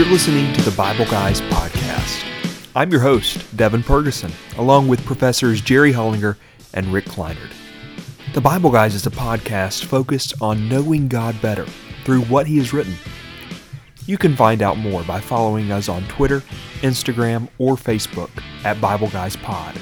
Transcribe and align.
You're 0.00 0.08
listening 0.08 0.50
to 0.54 0.62
the 0.62 0.74
Bible 0.74 1.04
Guys 1.04 1.42
podcast. 1.42 2.24
I'm 2.74 2.90
your 2.90 3.02
host, 3.02 3.54
Devin 3.54 3.82
Ferguson, 3.82 4.32
along 4.56 4.88
with 4.88 5.04
professors 5.04 5.60
Jerry 5.60 5.92
Hullinger 5.92 6.38
and 6.72 6.86
Rick 6.86 7.04
Kleinert. 7.04 7.52
The 8.32 8.40
Bible 8.40 8.70
Guys 8.70 8.94
is 8.94 9.04
a 9.04 9.10
podcast 9.10 9.84
focused 9.84 10.40
on 10.40 10.70
knowing 10.70 11.06
God 11.06 11.38
better 11.42 11.66
through 12.06 12.22
what 12.22 12.46
He 12.46 12.56
has 12.56 12.72
written. 12.72 12.94
You 14.06 14.16
can 14.16 14.34
find 14.36 14.62
out 14.62 14.78
more 14.78 15.02
by 15.02 15.20
following 15.20 15.70
us 15.70 15.90
on 15.90 16.08
Twitter, 16.08 16.40
Instagram, 16.80 17.50
or 17.58 17.76
Facebook 17.76 18.30
at 18.64 18.80
Bible 18.80 19.10
Guys 19.10 19.36
Pod. 19.36 19.78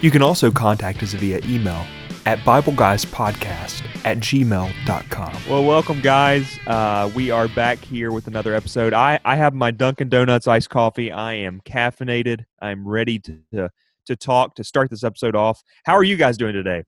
You 0.00 0.10
can 0.10 0.22
also 0.22 0.50
contact 0.50 1.02
us 1.02 1.12
via 1.12 1.40
email 1.44 1.84
at 2.26 2.40
BibleGuysPodcast 2.40 4.04
at 4.04 4.18
gmail.com. 4.18 5.42
Well, 5.48 5.64
welcome, 5.64 6.00
guys. 6.00 6.58
Uh, 6.66 7.08
we 7.14 7.30
are 7.30 7.46
back 7.46 7.78
here 7.78 8.10
with 8.10 8.26
another 8.26 8.52
episode. 8.52 8.92
I, 8.92 9.20
I 9.24 9.36
have 9.36 9.54
my 9.54 9.70
Dunkin' 9.70 10.08
Donuts 10.08 10.48
iced 10.48 10.68
coffee. 10.68 11.12
I 11.12 11.34
am 11.34 11.60
caffeinated. 11.64 12.44
I'm 12.60 12.86
ready 12.86 13.20
to, 13.20 13.38
to, 13.52 13.70
to 14.06 14.16
talk, 14.16 14.56
to 14.56 14.64
start 14.64 14.90
this 14.90 15.04
episode 15.04 15.36
off. 15.36 15.62
How 15.84 15.94
are 15.94 16.02
you 16.02 16.16
guys 16.16 16.36
doing 16.36 16.52
today? 16.52 16.82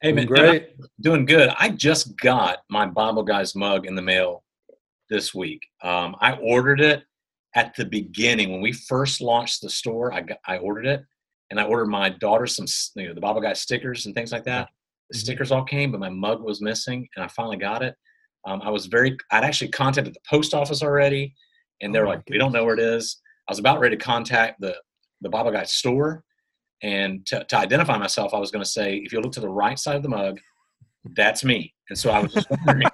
Hey, 0.00 0.12
man, 0.12 0.26
Great. 0.26 0.76
doing 1.00 1.24
good. 1.26 1.50
I 1.58 1.70
just 1.70 2.16
got 2.18 2.58
my 2.70 2.86
Bible 2.86 3.24
Guys 3.24 3.56
mug 3.56 3.86
in 3.86 3.96
the 3.96 4.02
mail 4.02 4.44
this 5.10 5.34
week. 5.34 5.66
Um, 5.82 6.14
I 6.20 6.34
ordered 6.34 6.80
it 6.80 7.02
at 7.56 7.74
the 7.74 7.84
beginning 7.84 8.52
when 8.52 8.60
we 8.60 8.70
first 8.72 9.20
launched 9.20 9.62
the 9.62 9.70
store. 9.70 10.12
I 10.12 10.20
got, 10.20 10.38
I 10.46 10.58
ordered 10.58 10.86
it, 10.86 11.04
and 11.50 11.58
I 11.60 11.64
ordered 11.64 11.86
my 11.86 12.08
daughter 12.10 12.46
some 12.46 12.66
you 12.96 13.08
know, 13.08 13.14
the 13.14 13.20
Bible 13.20 13.40
Guys 13.40 13.60
stickers 13.60 14.06
and 14.06 14.14
things 14.14 14.32
like 14.32 14.44
that. 14.44 14.68
The 15.10 15.16
Mhm. 15.16 15.20
stickers 15.20 15.50
all 15.52 15.64
came, 15.64 15.90
but 15.90 16.00
my 16.00 16.10
mug 16.10 16.42
was 16.42 16.60
missing, 16.60 17.08
and 17.16 17.24
I 17.24 17.28
finally 17.28 17.56
got 17.56 17.82
it. 17.82 17.94
Um, 18.46 18.60
I 18.62 18.70
was 18.70 18.86
very. 18.86 19.16
I'd 19.30 19.44
actually 19.44 19.68
contacted 19.70 20.14
the 20.14 20.20
post 20.28 20.54
office 20.54 20.82
already, 20.82 21.34
and 21.80 21.94
they 21.94 21.98
Oh 22.00 22.04
like, 22.04 22.22
"We 22.28 22.38
don't 22.38 22.52
know 22.52 22.64
where 22.64 22.74
it 22.74 22.80
is." 22.80 23.20
I 23.48 23.52
was 23.52 23.58
about 23.58 23.80
ready 23.80 23.96
to 23.96 24.02
contact 24.04 24.60
the 24.60 24.76
the 25.20 25.28
Bible 25.28 25.50
Guys 25.50 25.72
store, 25.72 26.22
and 26.82 27.26
to, 27.26 27.42
to 27.44 27.56
identify 27.58 27.98
myself, 27.98 28.34
I 28.34 28.38
was 28.38 28.50
going 28.50 28.62
to 28.64 28.70
say, 28.70 28.96
"If 28.98 29.12
you 29.12 29.20
look 29.20 29.32
to 29.32 29.40
the 29.40 29.48
right 29.48 29.78
side 29.78 29.96
of 29.96 30.02
the 30.02 30.08
mug, 30.08 30.38
that's 31.16 31.42
me." 31.44 31.74
And 31.88 31.98
so 31.98 32.10
I 32.10 32.20
was 32.20 32.32
just 32.34 32.48
wondering 32.50 32.86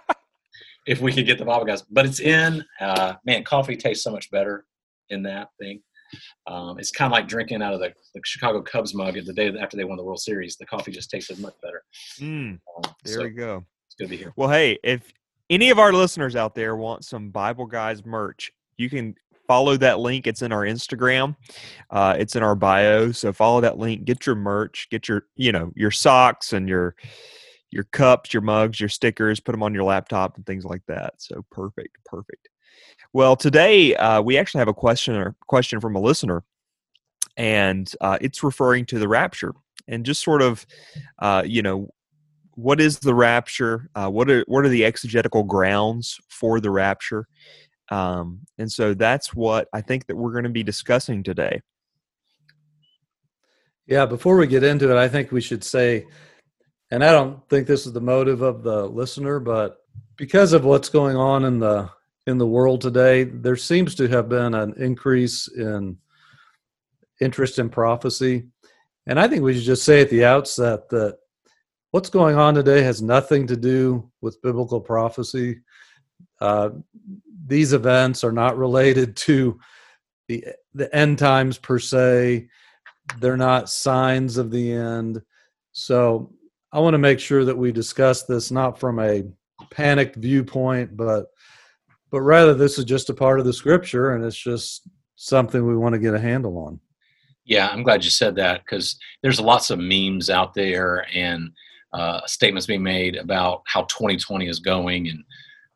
if 0.86 1.01
we 1.01 1.12
could 1.12 1.27
get 1.27 1.39
the 1.39 1.45
Bible 1.45 1.64
Guys, 1.67 1.83
but 1.83 2.07
it's 2.07 2.20
in. 2.20 2.64
Uh, 2.81 3.14
man, 3.27 3.42
coffee 3.45 3.77
tastes 3.77 4.05
so 4.05 4.12
much 4.12 4.31
better 4.31 4.67
in 5.11 5.23
that 5.25 5.48
thing. 5.61 5.83
Um, 6.47 6.79
it's 6.79 6.91
kind 6.91 7.12
of 7.12 7.12
like 7.12 7.29
drinking 7.29 7.62
out 7.62 7.75
of 7.75 7.81
the, 7.81 7.93
the 8.15 8.20
Chicago 8.25 8.62
Cubs 8.62 8.95
mug 8.95 9.15
the 9.15 9.33
day 9.33 9.53
after 9.61 9.77
they 9.77 9.84
won 9.84 9.97
the 9.97 10.05
World 10.05 10.20
Series. 10.20 10.57
The 10.57 10.67
coffee 10.67 10.93
just 10.93 11.11
tasted 11.11 11.39
much 11.39 11.55
better. 11.62 11.83
Mm, 12.20 12.59
Um, 12.77 12.83
there 13.05 13.15
so 13.15 13.23
we 13.23 13.31
go. 13.31 13.65
it's 13.87 13.95
good 13.97 14.05
to 14.05 14.11
be 14.11 14.17
here. 14.17 14.33
Well, 14.37 14.48
hey, 14.51 14.79
if 14.83 15.12
any 15.51 15.70
of 15.70 15.79
our 15.79 15.92
listeners 15.92 16.37
out 16.37 16.55
there 16.55 16.77
want 16.77 17.05
some 17.05 17.31
Bible 17.31 17.67
Guys 17.67 18.05
merch, 18.05 18.51
you 18.77 18.89
can 18.91 19.15
follow 19.47 19.77
that 19.77 20.01
link. 20.01 20.27
It's 20.27 20.42
in 20.42 20.53
our 20.53 20.62
Instagram. 20.62 21.37
Uh, 21.91 22.17
it's 22.19 22.35
in 22.35 22.42
our 22.42 22.55
bio. 22.55 23.12
So 23.12 23.33
follow 23.33 23.61
that 23.61 23.79
link. 23.79 24.05
Get 24.05 24.27
your 24.27 24.37
merch. 24.37 24.89
Get 24.91 25.07
your 25.09 25.27
you 25.37 25.53
know 25.53 25.70
your 25.77 25.91
socks 25.91 26.53
and 26.55 26.69
your 26.69 26.97
your 27.70 27.85
cups, 27.85 28.33
your 28.33 28.41
mugs, 28.41 28.81
your 28.81 28.89
stickers. 28.89 29.41
Put 29.41 29.53
them 29.53 29.62
on 29.62 29.75
your 29.75 29.85
laptop 29.85 30.37
and 30.37 30.47
things 30.47 30.65
like 30.65 30.83
that. 30.89 31.15
So 31.19 31.45
perfect, 31.51 31.98
perfect. 32.07 32.48
Well, 33.12 33.36
today 33.36 33.94
uh, 33.94 34.22
we 34.22 34.36
actually 34.36 34.61
have 34.61 34.69
a 34.69 34.75
question 34.75 35.14
or 35.14 35.36
question 35.47 35.80
from 35.80 35.94
a 35.94 36.00
listener, 36.00 36.42
and 37.36 37.91
uh, 38.00 38.19
it's 38.20 38.42
referring 38.42 38.86
to 38.86 38.98
the 38.98 39.08
rapture 39.08 39.55
and 39.86 40.05
just 40.05 40.22
sort 40.22 40.42
of, 40.42 40.67
uh, 41.19 41.42
you 41.47 41.62
know, 41.62 41.91
what 42.56 42.80
is 42.80 42.98
the 43.00 43.14
rapture? 43.14 43.89
Uh, 43.95 44.08
what 44.08 44.30
are 44.30 44.45
what 44.47 44.64
are 44.64 44.69
the 44.69 44.84
exegetical 44.84 45.42
grounds 45.42 46.20
for 46.28 46.61
the 46.61 46.70
rapture? 46.70 47.27
Um, 47.90 48.40
and 48.58 48.70
so 48.70 48.95
that's 48.95 49.34
what 49.34 49.68
I 49.73 49.80
think 49.80 50.07
that 50.07 50.17
we're 50.17 50.33
going 50.33 50.45
to 50.45 50.51
be 50.51 50.63
discussing 50.63 51.23
today. 51.23 51.61
Yeah, 53.86 54.07
before 54.07 54.36
we 54.36 54.46
get 54.46 54.64
into 54.64 54.90
it, 54.90 54.96
I 54.96 55.08
think 55.08 55.30
we 55.30 55.42
should 55.42 55.63
say, 55.63 56.07
and 56.90 57.05
I 57.05 57.13
don't 57.13 57.46
think 57.51 57.67
this 57.67 57.86
is 57.86 57.92
the 57.92 58.01
motive 58.01 58.40
of 58.40 58.63
the 58.63 58.86
listener, 58.86 59.39
but 59.39 59.79
because 60.17 60.52
of 60.52 60.64
what's 60.64 60.89
going 60.89 61.17
on 61.17 61.45
in 61.45 61.58
the 61.58 61.90
in 62.27 62.39
the 62.39 62.46
world 62.46 62.80
today, 62.80 63.24
there 63.24 63.57
seems 63.57 63.95
to 63.96 64.08
have 64.08 64.29
been 64.29 64.55
an 64.55 64.74
increase 64.77 65.48
in 65.48 65.98
interest 67.20 67.58
in 67.58 67.68
prophecy. 67.68 68.46
And 69.07 69.20
I 69.20 69.29
think 69.29 69.42
we 69.42 69.55
should 69.55 69.64
just 69.64 69.85
say 69.85 70.01
at 70.01 70.11
the 70.11 70.24
outset 70.24 70.89
that 70.89 71.18
what's 71.90 72.08
going 72.08 72.36
on 72.36 72.55
today 72.55 72.83
has 72.83 73.02
nothing 73.02 73.46
to 73.46 73.57
do 73.57 74.11
with 74.20 74.40
biblical 74.42 74.80
prophecy. 74.80 75.61
Uh, 76.40 76.70
these 77.46 77.73
events 77.73 78.24
are 78.24 78.33
not 78.33 78.57
related 78.57 79.17
to 79.17 79.58
the 80.29 80.45
the 80.74 80.95
end 80.95 81.18
times 81.18 81.58
per 81.58 81.79
se 81.79 82.48
they're 83.20 83.36
not 83.36 83.68
signs 83.68 84.39
of 84.39 84.51
the 84.51 84.73
end 84.73 85.20
so 85.73 86.33
i 86.73 86.79
want 86.79 86.95
to 86.95 86.98
make 86.98 87.20
sure 87.20 87.45
that 87.45 87.57
we 87.57 87.70
discuss 87.70 88.23
this 88.23 88.51
not 88.51 88.79
from 88.79 88.98
a 88.98 89.24
panicked 89.70 90.17
viewpoint 90.17 90.96
but 90.96 91.27
but 92.14 92.20
rather 92.20 92.55
this 92.55 92.79
is 92.79 92.85
just 92.85 93.11
a 93.11 93.14
part 93.14 93.41
of 93.41 93.45
the 93.45 93.52
scripture 93.52 94.13
and 94.13 94.25
it's 94.25 94.36
just 94.36 94.86
something 95.17 95.67
we 95.67 95.77
want 95.77 95.95
to 95.95 95.98
get 95.98 96.14
a 96.14 96.20
handle 96.20 96.57
on 96.58 96.79
Yeah, 97.45 97.67
I'm 97.67 97.83
glad 97.83 98.05
you 98.05 98.11
said 98.11 98.36
that 98.36 98.63
because 98.64 98.97
there's 99.20 99.41
lots 99.41 99.70
of 99.70 99.80
memes 99.80 100.30
out 100.30 100.55
there 100.55 101.08
and 101.13 101.51
uh, 101.92 102.20
statements 102.27 102.67
being 102.67 102.85
made 102.85 103.17
about 103.17 103.63
how 103.67 103.83
2020 103.83 104.47
is 104.48 104.61
going, 104.61 105.08
and 105.08 105.25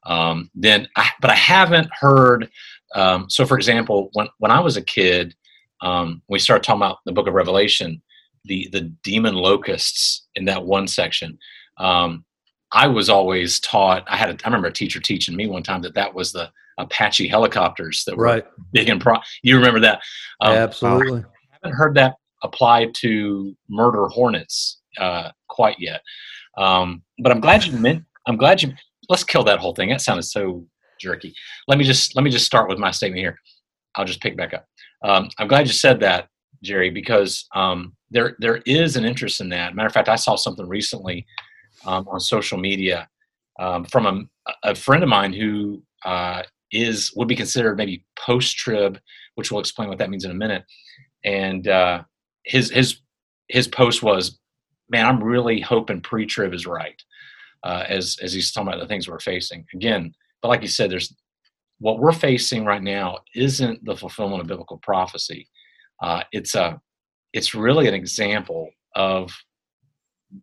um, 0.07 0.49
then, 0.55 0.87
I, 0.95 1.11
but 1.21 1.31
I 1.31 1.35
haven't 1.35 1.89
heard. 1.93 2.49
Um, 2.95 3.29
so, 3.29 3.45
for 3.45 3.57
example, 3.57 4.11
when 4.13 4.29
when 4.39 4.53
I 4.53 4.61
was 4.61 4.77
a 4.77 4.83
kid, 4.83 5.35
um, 5.81 6.23
we 6.29 6.39
started 6.39 6.63
talking 6.63 6.81
about 6.81 6.99
the 7.05 7.13
Book 7.13 7.27
of 7.27 7.35
Revelation, 7.35 8.01
the 8.45 8.69
the 8.71 8.83
demon 9.03 9.35
locusts 9.35 10.29
in 10.37 10.45
that 10.45 10.65
one 10.65 10.87
section. 10.87 11.37
Um, 11.79 12.25
I 12.73 12.87
was 12.87 13.09
always 13.09 13.61
taught. 13.61 14.05
I 14.09 14.17
had. 14.17 14.31
A, 14.31 14.33
I 14.45 14.49
remember 14.49 14.69
a 14.69 14.73
teacher 14.73 15.01
teaching 15.01 15.37
me 15.37 15.47
one 15.47 15.63
time 15.63 15.83
that 15.83 15.95
that 15.95 16.15
was 16.15 16.33
the 16.33 16.51
Apache 16.79 17.29
helicopters 17.29 18.05
that 18.07 18.17
were 18.17 18.25
right 18.25 18.47
big 18.73 18.89
and 18.89 19.01
pro. 19.01 19.17
You 19.43 19.57
remember 19.57 19.81
that? 19.81 20.01
Um, 20.41 20.53
absolutely 20.53 21.25
haven't 21.63 21.77
heard 21.77 21.95
that 21.95 22.17
applied 22.43 22.95
to 22.95 23.57
murder 23.69 24.07
hornets 24.07 24.81
uh, 24.99 25.31
quite 25.49 25.77
yet. 25.79 26.03
Um, 26.57 27.03
but 27.21 27.33
I'm 27.33 27.41
glad 27.41 27.65
you 27.65 27.73
meant. 27.79 28.05
I'm 28.27 28.37
glad 28.37 28.63
you. 28.63 28.73
Let's 29.09 29.25
kill 29.25 29.45
that 29.45 29.59
whole 29.59 29.75
thing. 29.75 29.89
That 29.89 30.01
sounded 30.01 30.25
so 30.25 30.67
jerky. 31.01 31.35
Let 31.67 31.79
me 31.79 31.85
just 31.85 32.15
let 32.17 32.25
me 32.25 32.31
just 32.31 32.47
start 32.47 32.69
with 32.69 32.79
my 32.79 32.91
statement 32.91 33.21
here. 33.21 33.39
I'll 33.95 34.05
just 34.05 34.21
pick 34.21 34.37
back 34.37 34.55
up. 34.55 34.67
Um, 35.03 35.29
I'm 35.39 35.49
glad 35.49 35.67
you 35.67 35.73
said 35.73 36.01
that, 36.01 36.29
Jerry, 36.63 36.91
because 36.91 37.47
um, 37.55 37.95
there 38.11 38.37
there 38.39 38.57
is 38.67 38.97
an 38.97 39.05
interest 39.05 39.41
in 39.41 39.49
that. 39.51 39.75
Matter 39.75 39.87
of 39.87 39.93
fact, 39.95 40.09
I 40.09 40.17
saw 40.17 40.37
something 40.37 40.69
recently 40.69 41.27
um, 41.85 42.07
on 42.09 42.21
social 42.21 42.59
media 42.59 43.09
um, 43.59 43.85
from 43.85 44.29
a, 44.47 44.53
a 44.71 44.75
friend 44.75 45.03
of 45.03 45.09
mine 45.09 45.33
who 45.33 45.83
uh, 46.05 46.43
is 46.73 47.13
would 47.17 47.29
be 47.29 47.37
considered 47.37 47.77
maybe 47.77 48.05
post 48.19 48.57
trib, 48.57 48.99
which 49.35 49.51
we'll 49.51 49.61
explain 49.61 49.89
what 49.89 49.99
that 49.99 50.11
means 50.11 50.25
in 50.25 50.31
a 50.31 50.35
minute 50.35 50.65
and 51.25 51.69
uh, 51.69 52.03
his 52.45 52.71
his 52.71 53.01
his 53.49 53.69
post 53.69 54.03
was, 54.03 54.39
"Man, 54.89 55.07
I'm 55.07 55.23
really 55.23 55.61
hoping 55.61 56.01
pre-trib 56.01 56.55
is 56.55 56.67
right," 56.67 57.01
uh, 57.65 57.85
as 57.89 58.17
as 58.23 58.33
he's 58.33 58.53
talking 58.53 58.69
about 58.69 58.81
the 58.81 58.87
things 58.87 59.09
we're 59.09 59.21
facing 59.21 59.65
again. 59.75 60.13
But 60.43 60.49
like 60.49 60.63
you 60.63 60.69
said, 60.69 60.91
there's 60.91 61.15
what 61.81 61.99
we're 61.99 62.13
facing 62.13 62.65
right 62.65 62.83
now 62.83 63.19
isn't 63.35 63.85
the 63.85 63.97
fulfillment 63.97 64.43
of 64.43 64.49
biblical 64.49 64.79
prophecy. 64.79 65.49
Uh, 66.03 66.23
it's 66.33 66.55
a 66.55 66.81
it's 67.33 67.55
really 67.55 67.89
an 67.89 67.95
example 67.95 68.71
of 68.95 69.31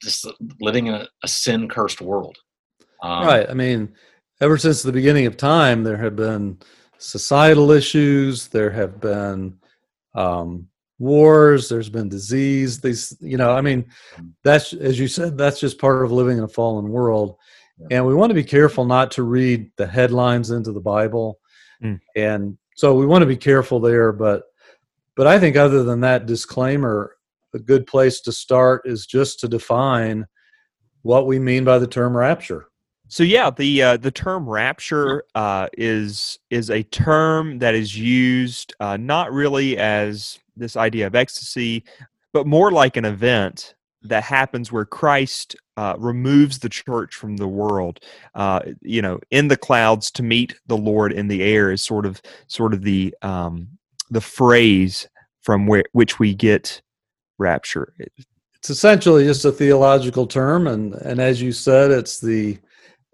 just 0.02 0.28
living 0.60 0.88
in 0.88 0.96
a, 0.96 1.08
a 1.24 1.28
sin 1.28 1.68
cursed 1.70 2.02
world. 2.02 2.38
Um, 3.04 3.26
right 3.28 3.50
i 3.50 3.54
mean 3.54 3.94
ever 4.42 4.58
since 4.58 4.82
the 4.82 4.92
beginning 4.92 5.26
of 5.28 5.36
time 5.38 5.84
there 5.84 5.98
have 5.98 6.16
been 6.16 6.58
societal 6.98 7.72
issues 7.72 8.48
there 8.48 8.72
have 8.72 9.00
been 9.02 9.58
um, 10.16 10.68
wars 10.98 11.68
there's 11.70 11.90
been 11.90 12.08
disease 12.10 12.80
these 12.80 13.16
you 13.20 13.38
know 13.38 13.52
i 13.52 13.60
mean 13.62 13.86
that's 14.44 14.72
as 14.74 14.98
you 14.98 15.08
said 15.10 15.38
that's 15.38 15.60
just 15.60 15.78
part 15.78 16.04
of 16.06 16.12
living 16.12 16.38
in 16.38 16.46
a 16.46 16.48
fallen 16.48 16.88
world 16.90 17.36
Yeah. 17.78 17.98
and 17.98 18.06
we 18.08 18.16
want 18.16 18.30
to 18.30 18.34
be 18.36 18.46
careful 18.46 18.86
not 18.86 19.12
to 19.12 19.24
read 19.24 19.70
the 19.76 19.86
headlines 19.88 20.52
into 20.52 20.72
the 20.72 20.80
bible 20.82 21.40
Mm. 21.84 22.00
and 22.16 22.58
so 22.78 22.96
we 22.96 23.06
want 23.06 23.22
to 23.24 23.26
be 23.28 23.36
careful 23.36 23.82
there 23.82 24.14
but 24.14 24.44
but 25.18 25.28
i 25.28 25.38
think 25.38 25.58
other 25.58 25.84
than 25.84 26.00
that 26.00 26.26
disclaimer 26.26 27.15
a 27.56 27.60
good 27.60 27.88
place 27.88 28.22
to 28.22 28.32
start 28.32 28.84
is 28.86 29.08
just 29.08 29.40
to 29.40 29.48
define 29.48 30.26
what 31.02 31.26
we 31.26 31.40
mean 31.40 31.64
by 31.64 31.80
the 31.80 31.88
term 31.88 32.16
rapture. 32.16 32.68
So 33.08 33.24
yeah, 33.24 33.50
the 33.52 33.84
uh, 33.84 33.98
the 33.98 34.12
term 34.12 34.50
rapture 34.50 35.24
uh, 35.36 35.68
is 35.78 36.40
is 36.50 36.70
a 36.70 36.84
term 36.84 37.60
that 37.60 37.76
is 37.76 37.98
used 37.98 38.74
uh, 38.80 38.98
not 38.98 39.32
really 39.32 39.78
as 39.78 40.40
this 40.58 40.76
idea 40.76 41.08
of 41.08 41.16
ecstasy, 41.16 41.84
but 42.34 42.48
more 42.48 42.72
like 42.72 42.98
an 42.98 43.06
event 43.06 43.76
that 44.02 44.24
happens 44.24 44.72
where 44.72 44.86
Christ 44.86 45.56
uh, 45.78 45.96
removes 45.98 46.60
the 46.60 46.70
church 46.70 47.16
from 47.16 47.38
the 47.38 47.48
world, 47.48 48.00
uh, 48.34 48.62
you 48.82 49.02
know, 49.02 49.20
in 49.32 49.48
the 49.48 49.58
clouds 49.58 50.10
to 50.12 50.24
meet 50.24 50.56
the 50.68 50.78
Lord 50.78 51.12
in 51.12 51.28
the 51.28 51.44
air 51.44 51.72
is 51.72 51.82
sort 51.82 52.06
of 52.06 52.22
sort 52.48 52.74
of 52.74 52.82
the 52.82 53.14
um, 53.22 53.68
the 54.10 54.22
phrase 54.22 55.08
from 55.42 55.68
where 55.68 55.84
which 55.92 56.18
we 56.18 56.34
get 56.34 56.82
rapture. 57.38 57.94
It's 58.00 58.70
essentially 58.70 59.26
just 59.26 59.46
a 59.46 59.52
theological 59.52 60.28
term, 60.28 60.68
and 60.68 60.94
and 60.96 61.20
as 61.20 61.42
you 61.42 61.52
said, 61.52 61.92
it's 61.92 62.20
the 62.20 62.58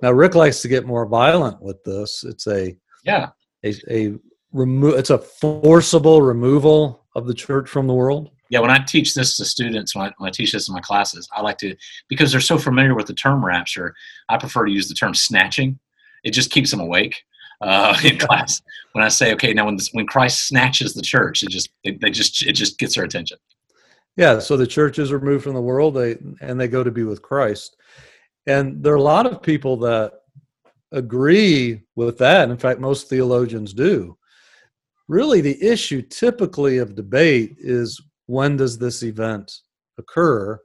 now 0.01 0.11
Rick 0.11 0.35
likes 0.35 0.61
to 0.61 0.67
get 0.67 0.85
more 0.85 1.05
violent 1.05 1.61
with 1.61 1.83
this. 1.83 2.23
It's 2.23 2.47
a 2.47 2.75
yeah 3.03 3.29
a 3.63 3.73
a 3.89 4.15
remove. 4.51 4.95
It's 4.95 5.09
a 5.09 5.17
forcible 5.17 6.21
removal 6.21 7.05
of 7.15 7.27
the 7.27 7.33
church 7.33 7.69
from 7.69 7.87
the 7.87 7.93
world 7.93 8.31
yeah, 8.51 8.59
when 8.59 8.69
I 8.69 8.79
teach 8.79 9.13
this 9.13 9.37
to 9.37 9.45
students, 9.45 9.95
when 9.95 10.07
I, 10.07 10.11
when 10.17 10.27
I 10.27 10.31
teach 10.31 10.51
this 10.51 10.67
in 10.67 10.75
my 10.75 10.81
classes, 10.81 11.27
I 11.33 11.39
like 11.41 11.57
to, 11.59 11.73
because 12.09 12.31
they're 12.33 12.41
so 12.41 12.57
familiar 12.57 12.93
with 12.93 13.07
the 13.07 13.13
term 13.13 13.43
rapture, 13.43 13.95
I 14.27 14.37
prefer 14.37 14.65
to 14.65 14.71
use 14.71 14.89
the 14.89 14.93
term 14.93 15.15
snatching. 15.15 15.79
It 16.25 16.31
just 16.31 16.51
keeps 16.51 16.69
them 16.69 16.81
awake 16.81 17.23
uh, 17.61 17.97
in 18.03 18.17
class. 18.19 18.61
When 18.91 19.05
I 19.05 19.07
say, 19.07 19.33
okay, 19.35 19.53
now 19.53 19.67
when, 19.67 19.77
when 19.93 20.05
Christ 20.05 20.47
snatches 20.47 20.93
the 20.93 21.01
church, 21.01 21.43
it 21.43 21.49
just, 21.49 21.69
they, 21.85 21.91
they 21.91 22.09
just, 22.09 22.45
it 22.45 22.51
just 22.51 22.77
gets 22.77 22.95
their 22.95 23.05
attention. 23.05 23.37
Yeah, 24.17 24.39
so 24.39 24.57
the 24.57 24.67
church 24.67 24.99
is 24.99 25.13
removed 25.13 25.43
from 25.43 25.53
the 25.53 25.61
world, 25.61 25.95
they 25.95 26.17
and 26.41 26.59
they 26.59 26.67
go 26.67 26.83
to 26.83 26.91
be 26.91 27.03
with 27.03 27.21
Christ. 27.21 27.77
And 28.47 28.83
there 28.83 28.93
are 28.93 28.97
a 28.97 29.01
lot 29.01 29.25
of 29.25 29.41
people 29.41 29.77
that 29.77 30.13
agree 30.91 31.81
with 31.95 32.17
that. 32.17 32.49
In 32.49 32.57
fact, 32.57 32.79
most 32.79 33.09
theologians 33.09 33.73
do. 33.73 34.17
Really, 35.07 35.41
the 35.41 35.61
issue 35.61 36.01
typically 36.01 36.77
of 36.77 36.95
debate 36.95 37.55
is 37.59 38.01
when 38.25 38.57
does 38.57 38.77
this 38.77 39.03
event 39.03 39.51
occur? 39.97 40.59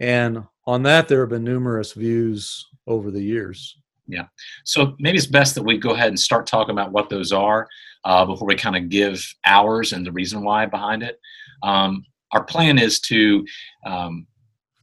And 0.00 0.44
on 0.66 0.82
that, 0.84 1.08
there 1.08 1.20
have 1.20 1.30
been 1.30 1.44
numerous 1.44 1.92
views 1.92 2.66
over 2.86 3.10
the 3.10 3.22
years. 3.22 3.76
Yeah. 4.06 4.26
So 4.64 4.94
maybe 4.98 5.18
it's 5.18 5.26
best 5.26 5.54
that 5.54 5.62
we 5.62 5.78
go 5.78 5.90
ahead 5.90 6.08
and 6.08 6.18
start 6.18 6.46
talking 6.46 6.72
about 6.72 6.92
what 6.92 7.08
those 7.08 7.32
are 7.32 7.66
uh, 8.04 8.24
before 8.24 8.46
we 8.46 8.54
kind 8.54 8.76
of 8.76 8.88
give 8.88 9.24
ours 9.46 9.92
and 9.92 10.04
the 10.04 10.12
reason 10.12 10.44
why 10.44 10.66
behind 10.66 11.02
it. 11.02 11.18
Um, 11.62 12.04
our 12.34 12.44
plan 12.44 12.78
is 12.78 13.00
to 13.00 13.46
um, 13.86 14.26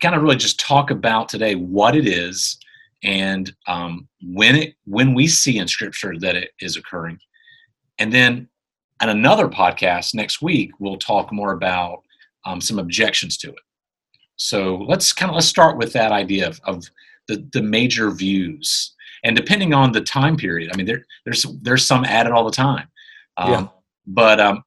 kind 0.01 0.15
of 0.15 0.24
really 0.24 0.36
just 0.36 0.59
talk 0.59 0.89
about 0.89 1.30
today 1.30 1.53
what 1.56 1.95
it 1.95 2.07
is 2.07 2.57
and 3.03 3.53
um, 3.68 4.07
when 4.21 4.56
it 4.56 4.75
when 4.86 5.13
we 5.13 5.27
see 5.27 5.57
in 5.57 5.68
Scripture 5.68 6.13
that 6.19 6.36
it 6.36 6.51
is 6.59 6.77
occurring, 6.77 7.19
and 7.98 8.13
then 8.13 8.48
and 9.01 9.09
another 9.09 9.48
podcast 9.48 10.13
next 10.13 10.42
week, 10.42 10.71
we'll 10.80 10.98
talk 10.98 11.31
more 11.31 11.53
about 11.53 12.03
um, 12.45 12.62
some 12.62 12.77
objections 12.77 13.38
to 13.38 13.50
it. 13.50 13.59
So 14.36 14.86
let's 14.88 15.13
kind 15.13 15.30
of 15.30 15.36
let's 15.36 15.48
start 15.48 15.77
with 15.77 15.94
that 15.94 16.12
idea 16.12 16.48
of, 16.48 16.62
of 16.63 16.83
the, 17.27 17.48
the 17.53 17.63
major 17.63 18.12
views. 18.12 18.94
And 19.24 19.36
depending 19.36 19.74
on 19.74 19.92
the 19.92 20.01
time 20.01 20.38
period, 20.38 20.71
I 20.71 20.77
mean, 20.77 20.86
there, 20.86 21.06
there's 21.25 21.45
there's 21.62 21.86
some 21.86 22.06
added 22.06 22.33
all 22.33 22.45
the 22.45 22.51
time. 22.51 22.88
Um, 23.38 23.51
yeah. 23.51 23.68
But 24.06 24.39
um, 24.39 24.63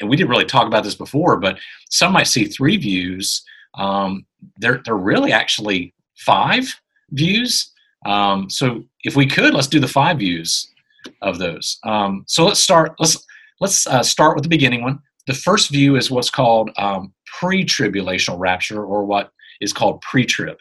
and 0.00 0.08
we 0.08 0.16
didn't 0.16 0.30
really 0.30 0.44
talk 0.44 0.66
about 0.66 0.84
this 0.84 0.94
before, 0.94 1.38
but 1.38 1.58
some 1.90 2.12
might 2.12 2.26
see 2.26 2.46
three 2.46 2.76
views. 2.76 3.42
Um, 3.76 4.26
they're 4.58 4.80
they're 4.84 4.96
really 4.96 5.32
actually 5.32 5.94
five 6.16 6.80
views. 7.10 7.72
Um, 8.06 8.50
so 8.50 8.84
if 9.04 9.16
we 9.16 9.26
could, 9.26 9.54
let's 9.54 9.66
do 9.66 9.80
the 9.80 9.88
five 9.88 10.18
views 10.18 10.68
of 11.22 11.38
those. 11.38 11.78
Um, 11.84 12.24
so 12.26 12.44
let's 12.44 12.62
start. 12.62 12.94
Let's 12.98 13.24
let's 13.60 13.86
uh, 13.86 14.02
start 14.02 14.36
with 14.36 14.42
the 14.42 14.48
beginning 14.48 14.82
one. 14.82 15.00
The 15.26 15.34
first 15.34 15.70
view 15.70 15.96
is 15.96 16.10
what's 16.10 16.30
called 16.30 16.70
um, 16.76 17.12
pre-tribulational 17.38 18.38
rapture, 18.38 18.84
or 18.84 19.04
what 19.04 19.30
is 19.60 19.72
called 19.72 20.00
pre-trib. 20.02 20.58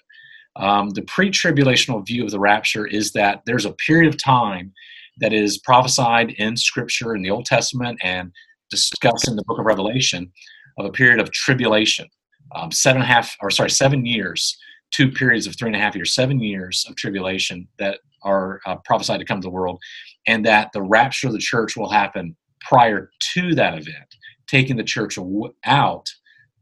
Um, 0.55 0.89
the 0.91 1.01
pre-tribulational 1.01 2.05
view 2.05 2.23
of 2.23 2.31
the 2.31 2.39
rapture 2.39 2.85
is 2.85 3.11
that 3.13 3.41
there's 3.45 3.65
a 3.65 3.73
period 3.73 4.13
of 4.13 4.21
time 4.21 4.71
that 5.17 5.33
is 5.33 5.57
prophesied 5.57 6.31
in 6.31 6.55
Scripture 6.55 7.15
in 7.15 7.21
the 7.21 7.29
Old 7.29 7.45
Testament 7.45 7.99
and 8.03 8.31
discussed 8.69 9.27
in 9.27 9.35
the 9.35 9.43
Book 9.45 9.59
of 9.59 9.65
Revelation 9.65 10.31
of 10.77 10.85
a 10.85 10.91
period 10.91 11.19
of 11.19 11.31
tribulation, 11.31 12.07
um, 12.55 12.71
seven 12.71 13.01
and 13.01 13.09
a 13.09 13.13
half, 13.13 13.35
or 13.41 13.51
sorry, 13.51 13.69
seven 13.69 14.05
years, 14.05 14.57
two 14.91 15.11
periods 15.11 15.47
of 15.47 15.57
three 15.57 15.69
and 15.69 15.75
a 15.75 15.79
half 15.79 15.95
years, 15.95 16.13
seven 16.13 16.39
years 16.39 16.85
of 16.89 16.95
tribulation 16.95 17.67
that 17.79 17.99
are 18.23 18.61
uh, 18.65 18.75
prophesied 18.85 19.19
to 19.19 19.25
come 19.25 19.41
to 19.41 19.45
the 19.45 19.51
world, 19.51 19.81
and 20.27 20.45
that 20.45 20.69
the 20.73 20.81
rapture 20.81 21.27
of 21.27 21.33
the 21.33 21.39
church 21.39 21.75
will 21.75 21.89
happen 21.89 22.35
prior 22.61 23.11
to 23.33 23.53
that 23.55 23.73
event, 23.73 24.15
taking 24.47 24.77
the 24.77 24.83
church 24.83 25.17
out 25.65 26.09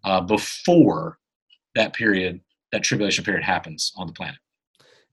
uh, 0.04 0.22
before 0.22 1.20
that 1.76 1.94
period, 1.94 2.42
that 2.72 2.84
tribulation 2.84 3.24
period 3.24 3.44
happens 3.44 3.94
on 3.96 4.08
the 4.08 4.14
planet. 4.14 4.40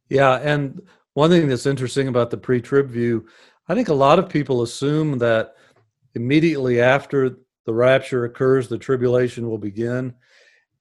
Yeah, 0.08 0.37
and 0.37 0.81
one 1.14 1.31
thing 1.31 1.49
that's 1.49 1.67
interesting 1.67 2.08
about 2.08 2.31
the 2.31 2.38
pre-trib 2.38 2.88
view, 2.88 3.26
I 3.69 3.75
think 3.75 3.88
a 3.88 3.94
lot 3.94 4.19
of 4.19 4.29
people 4.29 4.62
assume 4.62 5.19
that 5.19 5.56
immediately 6.14 6.81
after 6.81 7.38
the 7.66 7.75
rapture 7.75 8.25
occurs, 8.25 8.69
the 8.69 8.78
tribulation 8.78 9.49
will 9.49 9.58
begin. 9.58 10.14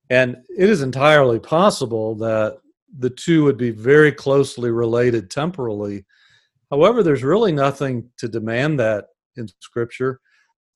And 0.09 0.37
it 0.57 0.69
is 0.69 0.81
entirely 0.81 1.39
possible 1.39 2.15
that 2.15 2.57
the 2.97 3.09
two 3.09 3.43
would 3.43 3.57
be 3.57 3.71
very 3.71 4.11
closely 4.11 4.71
related 4.71 5.29
temporally. 5.29 6.05
However, 6.71 7.03
there's 7.03 7.23
really 7.23 7.51
nothing 7.51 8.09
to 8.17 8.27
demand 8.27 8.79
that 8.79 9.07
in 9.35 9.47
Scripture. 9.59 10.21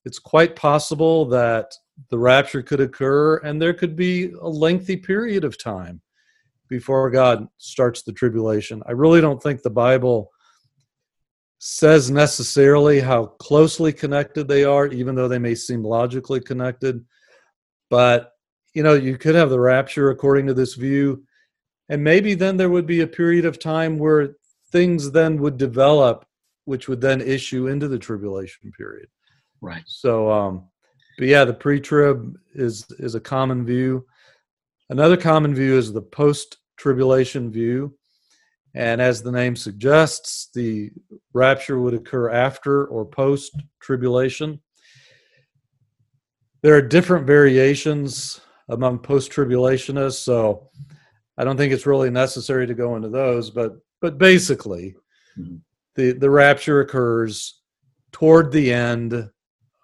It's 0.05 0.19
quite 0.19 0.55
possible 0.55 1.25
that 1.25 1.71
the 2.09 2.17
rapture 2.17 2.61
could 2.61 2.81
occur 2.81 3.37
and 3.37 3.61
there 3.61 3.73
could 3.73 3.95
be 3.95 4.31
a 4.41 4.47
lengthy 4.47 4.97
period 4.97 5.43
of 5.43 5.61
time 5.61 6.01
before 6.67 7.09
God 7.09 7.47
starts 7.57 8.01
the 8.01 8.13
tribulation. 8.13 8.81
I 8.87 8.91
really 8.91 9.21
don't 9.21 9.41
think 9.41 9.61
the 9.61 9.69
Bible 9.69 10.31
says 11.63 12.09
necessarily 12.09 12.99
how 12.99 13.23
closely 13.23 13.93
connected 13.93 14.47
they 14.47 14.63
are, 14.63 14.87
even 14.87 15.13
though 15.13 15.27
they 15.27 15.37
may 15.37 15.53
seem 15.53 15.83
logically 15.83 16.39
connected. 16.39 17.05
But, 17.87 18.31
you 18.73 18.81
know, 18.81 18.95
you 18.95 19.15
could 19.15 19.35
have 19.35 19.51
the 19.51 19.59
rapture 19.59 20.09
according 20.09 20.47
to 20.47 20.55
this 20.55 20.73
view, 20.73 21.23
and 21.87 22.03
maybe 22.03 22.33
then 22.33 22.57
there 22.57 22.71
would 22.71 22.87
be 22.87 23.01
a 23.01 23.07
period 23.07 23.45
of 23.45 23.59
time 23.59 23.99
where 23.99 24.37
things 24.71 25.11
then 25.11 25.39
would 25.39 25.57
develop 25.57 26.25
which 26.65 26.87
would 26.87 26.99
then 26.99 27.21
issue 27.21 27.67
into 27.67 27.87
the 27.87 27.99
tribulation 27.99 28.71
period. 28.75 29.07
Right. 29.61 29.83
So, 29.85 30.31
um, 30.31 30.67
but 31.19 31.27
yeah, 31.27 31.45
the 31.45 31.53
pre-trib 31.53 32.37
is 32.55 32.87
is 32.97 33.13
a 33.13 33.19
common 33.19 33.65
view. 33.65 34.07
Another 34.89 35.17
common 35.17 35.53
view 35.53 35.77
is 35.77 35.93
the 35.93 36.01
post-tribulation 36.01 37.51
view, 37.51 37.95
and 38.73 39.01
as 39.01 39.21
the 39.21 39.31
name 39.31 39.55
suggests, 39.55 40.49
the 40.53 40.91
rapture 41.33 41.79
would 41.79 41.93
occur 41.93 42.29
after 42.29 42.85
or 42.85 43.05
post-tribulation. 43.05 44.61
There 46.61 46.75
are 46.75 46.81
different 46.81 47.27
variations 47.27 48.39
among 48.69 48.99
post-tribulationists, 48.99 50.23
so 50.23 50.69
I 51.37 51.43
don't 51.43 51.57
think 51.57 51.73
it's 51.73 51.87
really 51.87 52.09
necessary 52.09 52.67
to 52.67 52.73
go 52.73 52.95
into 52.95 53.09
those. 53.09 53.49
But 53.49 53.73
but 53.99 54.17
basically, 54.17 54.95
mm-hmm 55.37 55.57
the 55.95 56.11
the 56.13 56.29
rapture 56.29 56.81
occurs 56.81 57.61
toward 58.11 58.51
the 58.51 58.73
end 58.73 59.29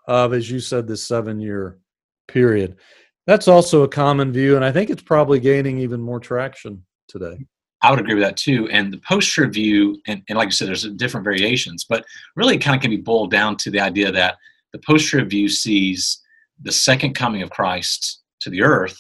of, 0.07 0.33
as 0.33 0.49
you 0.49 0.59
said, 0.59 0.87
this 0.87 1.05
seven 1.05 1.39
year 1.39 1.79
period. 2.27 2.77
That's 3.25 3.47
also 3.47 3.83
a 3.83 3.89
common 3.89 4.31
view, 4.31 4.55
and 4.55 4.63
I 4.63 4.71
think 4.71 4.89
it's 4.89 5.01
probably 5.01 5.39
gaining 5.39 5.79
even 5.79 5.99
more 5.99 6.19
traction 6.19 6.85
today. 7.07 7.45
I 7.81 7.91
would 7.91 7.99
agree 7.99 8.15
with 8.15 8.23
that 8.23 8.37
too. 8.37 8.67
And 8.69 8.91
the 8.91 8.97
post 8.97 9.37
view, 9.37 10.01
and, 10.07 10.23
and 10.29 10.37
like 10.37 10.47
I 10.47 10.51
said, 10.51 10.67
there's 10.67 10.87
different 10.95 11.23
variations, 11.23 11.85
but 11.87 12.05
really 12.35 12.55
it 12.55 12.61
kind 12.61 12.75
of 12.75 12.81
can 12.81 12.91
be 12.91 12.97
boiled 12.97 13.31
down 13.31 13.55
to 13.57 13.71
the 13.71 13.79
idea 13.79 14.11
that 14.11 14.37
the 14.73 14.79
post 14.79 15.13
view 15.13 15.47
sees 15.47 16.21
the 16.61 16.71
second 16.71 17.13
coming 17.13 17.43
of 17.43 17.49
Christ 17.49 18.21
to 18.41 18.49
the 18.49 18.63
earth 18.63 18.97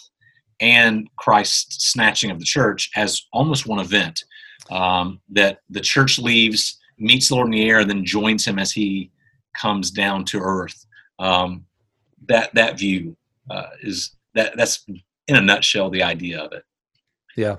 and 0.59 1.07
Christ's 1.17 1.91
snatching 1.91 2.31
of 2.31 2.39
the 2.39 2.45
church 2.45 2.89
as 2.95 3.23
almost 3.33 3.67
one 3.67 3.79
event. 3.79 4.23
Um, 4.69 5.21
that 5.29 5.59
the 5.69 5.79
church 5.79 6.19
leaves 6.19 6.77
meets 6.99 7.29
the 7.29 7.35
Lord 7.35 7.47
in 7.47 7.51
the 7.51 7.69
air 7.69 7.79
and 7.79 7.89
then 7.89 8.03
joins 8.03 8.45
him 8.45 8.59
as 8.59 8.71
he 8.71 9.11
comes 9.55 9.91
down 9.91 10.25
to 10.25 10.39
earth. 10.39 10.85
Um, 11.19 11.65
that 12.27 12.53
that 12.53 12.77
view 12.77 13.15
uh, 13.49 13.69
is 13.81 14.11
that 14.33 14.57
that's 14.57 14.85
in 15.27 15.35
a 15.35 15.41
nutshell 15.41 15.89
the 15.89 16.03
idea 16.03 16.39
of 16.39 16.51
it. 16.51 16.63
Yeah, 17.35 17.57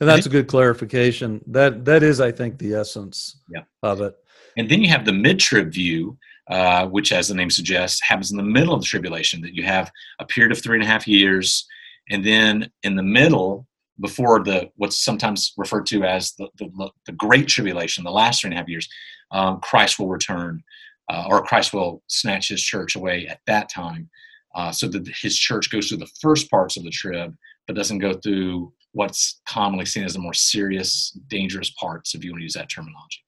and 0.00 0.08
that's 0.08 0.26
a 0.26 0.30
good 0.30 0.48
clarification. 0.48 1.40
That 1.46 1.84
that 1.84 2.02
is, 2.02 2.20
I 2.20 2.32
think, 2.32 2.58
the 2.58 2.74
essence 2.74 3.40
yeah. 3.48 3.64
of 3.82 4.00
it. 4.00 4.14
And 4.56 4.68
then 4.68 4.82
you 4.82 4.88
have 4.90 5.04
the 5.04 5.12
mid-trib 5.12 5.72
view, 5.72 6.18
uh, 6.50 6.86
which, 6.86 7.12
as 7.12 7.28
the 7.28 7.34
name 7.34 7.50
suggests, 7.50 8.00
happens 8.02 8.30
in 8.30 8.36
the 8.36 8.42
middle 8.42 8.74
of 8.74 8.80
the 8.80 8.86
tribulation. 8.86 9.40
That 9.42 9.54
you 9.54 9.62
have 9.62 9.90
a 10.18 10.26
period 10.26 10.52
of 10.52 10.60
three 10.62 10.76
and 10.76 10.84
a 10.84 10.92
half 10.92 11.06
years, 11.06 11.66
and 12.10 12.24
then 12.24 12.70
in 12.82 12.96
the 12.96 13.02
middle 13.02 13.66
before 14.00 14.42
the 14.42 14.68
what's 14.76 15.04
sometimes 15.04 15.52
referred 15.56 15.86
to 15.86 16.02
as 16.02 16.32
the, 16.38 16.48
the, 16.58 16.90
the 17.06 17.12
great 17.12 17.46
tribulation, 17.46 18.02
the 18.02 18.10
last 18.10 18.40
three 18.40 18.48
and 18.48 18.54
a 18.54 18.56
half 18.56 18.68
years, 18.68 18.88
um, 19.30 19.60
Christ 19.60 19.98
will 19.98 20.08
return, 20.08 20.62
uh, 21.08 21.26
or 21.28 21.44
Christ 21.44 21.72
will 21.72 22.02
snatch 22.08 22.48
his 22.48 22.62
church 22.62 22.96
away 22.96 23.26
at 23.28 23.40
that 23.46 23.68
time. 23.68 24.08
uh, 24.54 24.72
so 24.72 24.88
that 24.88 25.06
his 25.08 25.38
church 25.38 25.70
goes 25.70 25.88
through 25.88 25.98
the 25.98 26.10
first 26.20 26.50
parts 26.50 26.76
of 26.76 26.84
the 26.84 26.90
trib, 26.90 27.34
but 27.66 27.76
doesn't 27.76 27.98
go 27.98 28.14
through 28.14 28.72
what's 28.92 29.40
commonly 29.48 29.86
seen 29.86 30.04
as 30.04 30.14
the 30.14 30.18
more 30.18 30.34
serious, 30.34 31.18
dangerous 31.28 31.70
parts, 31.70 32.14
if 32.14 32.24
you 32.24 32.30
want 32.30 32.40
to 32.40 32.44
use 32.44 32.54
that 32.54 32.70
terminology. 32.70 33.24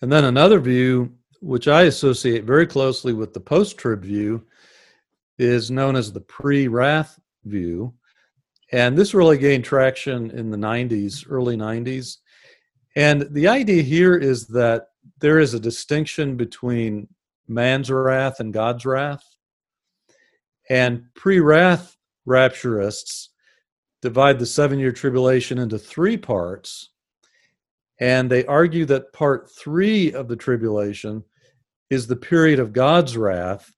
And 0.00 0.10
then 0.10 0.24
another 0.24 0.58
view, 0.58 1.12
which 1.40 1.68
I 1.68 1.82
associate 1.82 2.44
very 2.44 2.66
closely 2.66 3.12
with 3.12 3.32
the 3.32 3.40
post 3.40 3.78
trib 3.78 4.02
view, 4.02 4.44
is 5.38 5.70
known 5.70 5.96
as 5.96 6.12
the 6.12 6.20
pre 6.20 6.68
wrath 6.68 7.18
view. 7.44 7.94
And 8.72 8.96
this 8.96 9.14
really 9.14 9.38
gained 9.38 9.64
traction 9.64 10.30
in 10.30 10.50
the 10.50 10.56
90s, 10.56 11.26
early 11.28 11.56
90s. 11.56 12.18
And 12.96 13.28
the 13.30 13.48
idea 13.48 13.82
here 13.82 14.16
is 14.16 14.46
that 14.48 14.88
there 15.18 15.38
is 15.38 15.54
a 15.54 15.60
distinction 15.60 16.36
between 16.36 17.08
man's 17.48 17.90
wrath 17.90 18.40
and 18.40 18.52
God's 18.52 18.86
wrath. 18.86 19.24
And 20.70 21.04
pre 21.14 21.40
wrath 21.40 21.96
rapturists 22.26 23.28
divide 24.02 24.38
the 24.38 24.46
seven 24.46 24.78
year 24.78 24.92
tribulation 24.92 25.58
into 25.58 25.78
three 25.78 26.16
parts. 26.16 26.90
And 28.00 28.28
they 28.28 28.44
argue 28.46 28.84
that 28.86 29.12
part 29.12 29.50
three 29.50 30.12
of 30.12 30.28
the 30.28 30.36
tribulation 30.36 31.22
is 31.88 32.06
the 32.06 32.16
period 32.16 32.58
of 32.58 32.72
God's 32.72 33.16
wrath. 33.16 33.72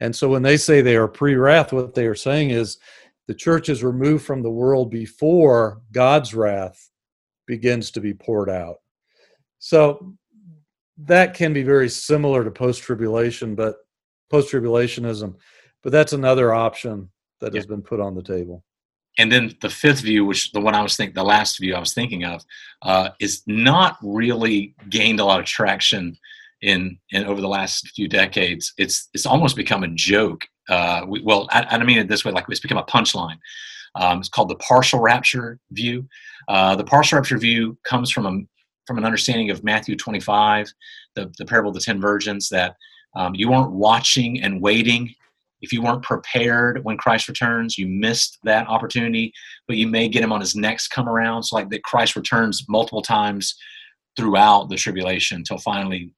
And 0.00 0.14
so 0.14 0.28
when 0.28 0.42
they 0.42 0.58
say 0.58 0.82
they 0.82 0.96
are 0.96 1.08
pre 1.08 1.34
wrath, 1.34 1.72
what 1.72 1.94
they 1.94 2.06
are 2.06 2.14
saying 2.14 2.50
is 2.50 2.78
the 3.26 3.34
church 3.34 3.68
is 3.70 3.82
removed 3.82 4.24
from 4.24 4.42
the 4.42 4.50
world 4.50 4.90
before 4.90 5.80
God's 5.90 6.34
wrath 6.34 6.90
begins 7.46 7.90
to 7.92 8.00
be 8.00 8.12
poured 8.12 8.50
out. 8.50 8.76
So 9.58 10.14
that 10.98 11.34
can 11.34 11.52
be 11.52 11.62
very 11.62 11.88
similar 11.88 12.44
to 12.44 12.50
post 12.50 12.82
tribulation, 12.82 13.54
but 13.54 13.76
post 14.30 14.52
tribulationism. 14.52 15.34
But 15.82 15.92
that's 15.92 16.12
another 16.12 16.52
option 16.52 17.08
that 17.40 17.54
yeah. 17.54 17.58
has 17.58 17.66
been 17.66 17.82
put 17.82 18.00
on 18.00 18.14
the 18.14 18.22
table. 18.22 18.64
And 19.18 19.32
then 19.32 19.54
the 19.62 19.70
fifth 19.70 20.00
view, 20.00 20.24
which 20.24 20.52
the 20.52 20.60
one 20.60 20.74
I 20.74 20.82
was 20.82 20.96
thinking, 20.96 21.14
the 21.14 21.24
last 21.24 21.58
view 21.58 21.74
I 21.74 21.80
was 21.80 21.94
thinking 21.94 22.24
of, 22.24 22.42
uh, 22.82 23.10
is 23.18 23.42
not 23.46 23.96
really 24.02 24.74
gained 24.90 25.20
a 25.20 25.24
lot 25.24 25.40
of 25.40 25.46
traction 25.46 26.16
in 26.62 26.98
in 27.10 27.24
over 27.24 27.40
the 27.40 27.48
last 27.48 27.88
few 27.94 28.08
decades. 28.08 28.72
It's 28.78 29.08
it's 29.14 29.26
almost 29.26 29.56
become 29.56 29.84
a 29.84 29.88
joke. 29.88 30.46
Uh, 30.68 31.02
we, 31.06 31.22
well, 31.22 31.48
I, 31.50 31.66
I 31.70 31.78
don't 31.78 31.86
mean 31.86 31.98
it 31.98 32.08
this 32.08 32.24
way. 32.24 32.32
Like 32.32 32.46
it's 32.48 32.60
become 32.60 32.78
a 32.78 32.84
punchline. 32.84 33.38
Um, 33.94 34.18
it's 34.18 34.28
called 34.28 34.50
the 34.50 34.56
partial 34.56 35.00
rapture 35.00 35.58
view. 35.70 36.06
Uh, 36.48 36.76
the 36.76 36.84
partial 36.84 37.16
rapture 37.16 37.38
view 37.38 37.78
comes 37.84 38.10
from 38.10 38.26
a 38.26 38.40
from 38.86 38.98
an 38.98 39.04
understanding 39.04 39.50
of 39.50 39.64
Matthew 39.64 39.96
25, 39.96 40.72
the, 41.16 41.32
the 41.38 41.44
parable 41.44 41.70
of 41.70 41.74
the 41.74 41.80
ten 41.80 42.00
virgins, 42.00 42.48
that 42.50 42.76
um, 43.16 43.34
you 43.34 43.50
weren't 43.50 43.72
watching 43.72 44.40
and 44.42 44.60
waiting. 44.60 45.12
If 45.66 45.72
you 45.72 45.82
weren't 45.82 46.04
prepared 46.04 46.84
when 46.84 46.96
Christ 46.96 47.26
returns, 47.26 47.76
you 47.76 47.88
missed 47.88 48.38
that 48.44 48.68
opportunity, 48.68 49.32
but 49.66 49.76
you 49.76 49.88
may 49.88 50.08
get 50.08 50.22
him 50.22 50.32
on 50.32 50.38
his 50.38 50.54
next 50.54 50.88
come 50.88 51.08
around. 51.08 51.42
So, 51.42 51.56
like 51.56 51.70
that 51.70 51.82
Christ 51.82 52.14
returns 52.14 52.64
multiple 52.68 53.02
times 53.02 53.52
throughout 54.16 54.68
the 54.68 54.76
tribulation 54.76 55.38
until 55.38 55.58
finally. 55.58 56.12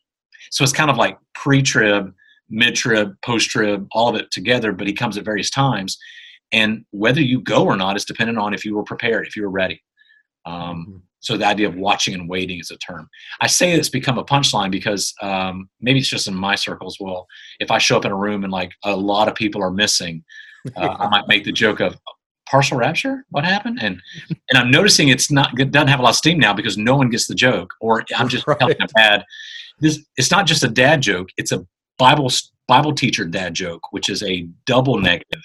So, 0.50 0.62
it's 0.62 0.72
kind 0.74 0.90
of 0.90 0.98
like 0.98 1.16
pre 1.34 1.62
trib, 1.62 2.12
mid 2.50 2.74
trib, 2.74 3.14
post 3.24 3.48
trib, 3.48 3.86
all 3.92 4.10
of 4.10 4.16
it 4.16 4.30
together, 4.30 4.72
but 4.72 4.86
he 4.86 4.92
comes 4.92 5.16
at 5.16 5.24
various 5.24 5.48
times. 5.48 5.96
And 6.52 6.84
whether 6.90 7.22
you 7.22 7.40
go 7.40 7.64
or 7.64 7.76
not 7.76 7.96
is 7.96 8.04
dependent 8.04 8.38
on 8.38 8.52
if 8.52 8.66
you 8.66 8.76
were 8.76 8.84
prepared, 8.84 9.26
if 9.26 9.34
you 9.34 9.44
were 9.44 9.50
ready. 9.50 9.82
Um, 10.44 10.52
mm-hmm. 10.54 10.96
So 11.20 11.36
the 11.36 11.46
idea 11.46 11.68
of 11.68 11.74
watching 11.74 12.14
and 12.14 12.28
waiting 12.28 12.60
is 12.60 12.70
a 12.70 12.76
term. 12.78 13.08
I 13.40 13.48
say 13.48 13.72
it's 13.72 13.88
become 13.88 14.18
a 14.18 14.24
punchline 14.24 14.70
because 14.70 15.12
um, 15.20 15.68
maybe 15.80 15.98
it's 15.98 16.08
just 16.08 16.28
in 16.28 16.34
my 16.34 16.54
circles. 16.54 16.98
Well, 17.00 17.26
if 17.60 17.70
I 17.70 17.78
show 17.78 17.96
up 17.96 18.04
in 18.04 18.12
a 18.12 18.16
room 18.16 18.44
and 18.44 18.52
like 18.52 18.72
a 18.84 18.96
lot 18.96 19.28
of 19.28 19.34
people 19.34 19.62
are 19.62 19.70
missing, 19.70 20.22
uh, 20.76 20.96
I 20.98 21.08
might 21.08 21.28
make 21.28 21.44
the 21.44 21.52
joke 21.52 21.80
of 21.80 21.96
partial 22.46 22.78
rapture. 22.78 23.24
What 23.30 23.44
happened? 23.44 23.78
And 23.80 24.00
and 24.30 24.58
I'm 24.58 24.70
noticing 24.70 25.08
it's 25.08 25.30
not 25.30 25.58
it 25.58 25.70
doesn't 25.70 25.88
have 25.88 26.00
a 26.00 26.02
lot 26.02 26.10
of 26.10 26.16
steam 26.16 26.38
now 26.38 26.54
because 26.54 26.78
no 26.78 26.96
one 26.96 27.10
gets 27.10 27.26
the 27.26 27.34
joke, 27.34 27.70
or 27.80 28.04
I'm 28.16 28.28
just 28.28 28.46
right. 28.46 28.58
telling 28.58 28.80
a 28.80 28.88
bad. 28.94 29.24
This 29.80 30.04
it's 30.16 30.30
not 30.30 30.46
just 30.46 30.64
a 30.64 30.68
dad 30.68 31.00
joke. 31.00 31.28
It's 31.36 31.52
a 31.52 31.66
Bible 31.98 32.30
Bible 32.66 32.92
teacher 32.92 33.24
dad 33.24 33.54
joke, 33.54 33.82
which 33.92 34.08
is 34.08 34.22
a 34.22 34.48
double 34.66 35.00
negative, 35.00 35.42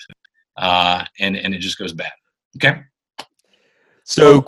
uh, 0.58 1.06
and 1.20 1.36
and 1.36 1.54
it 1.54 1.60
just 1.60 1.78
goes 1.78 1.94
bad. 1.94 2.12
Okay. 2.58 2.82
So 4.06 4.46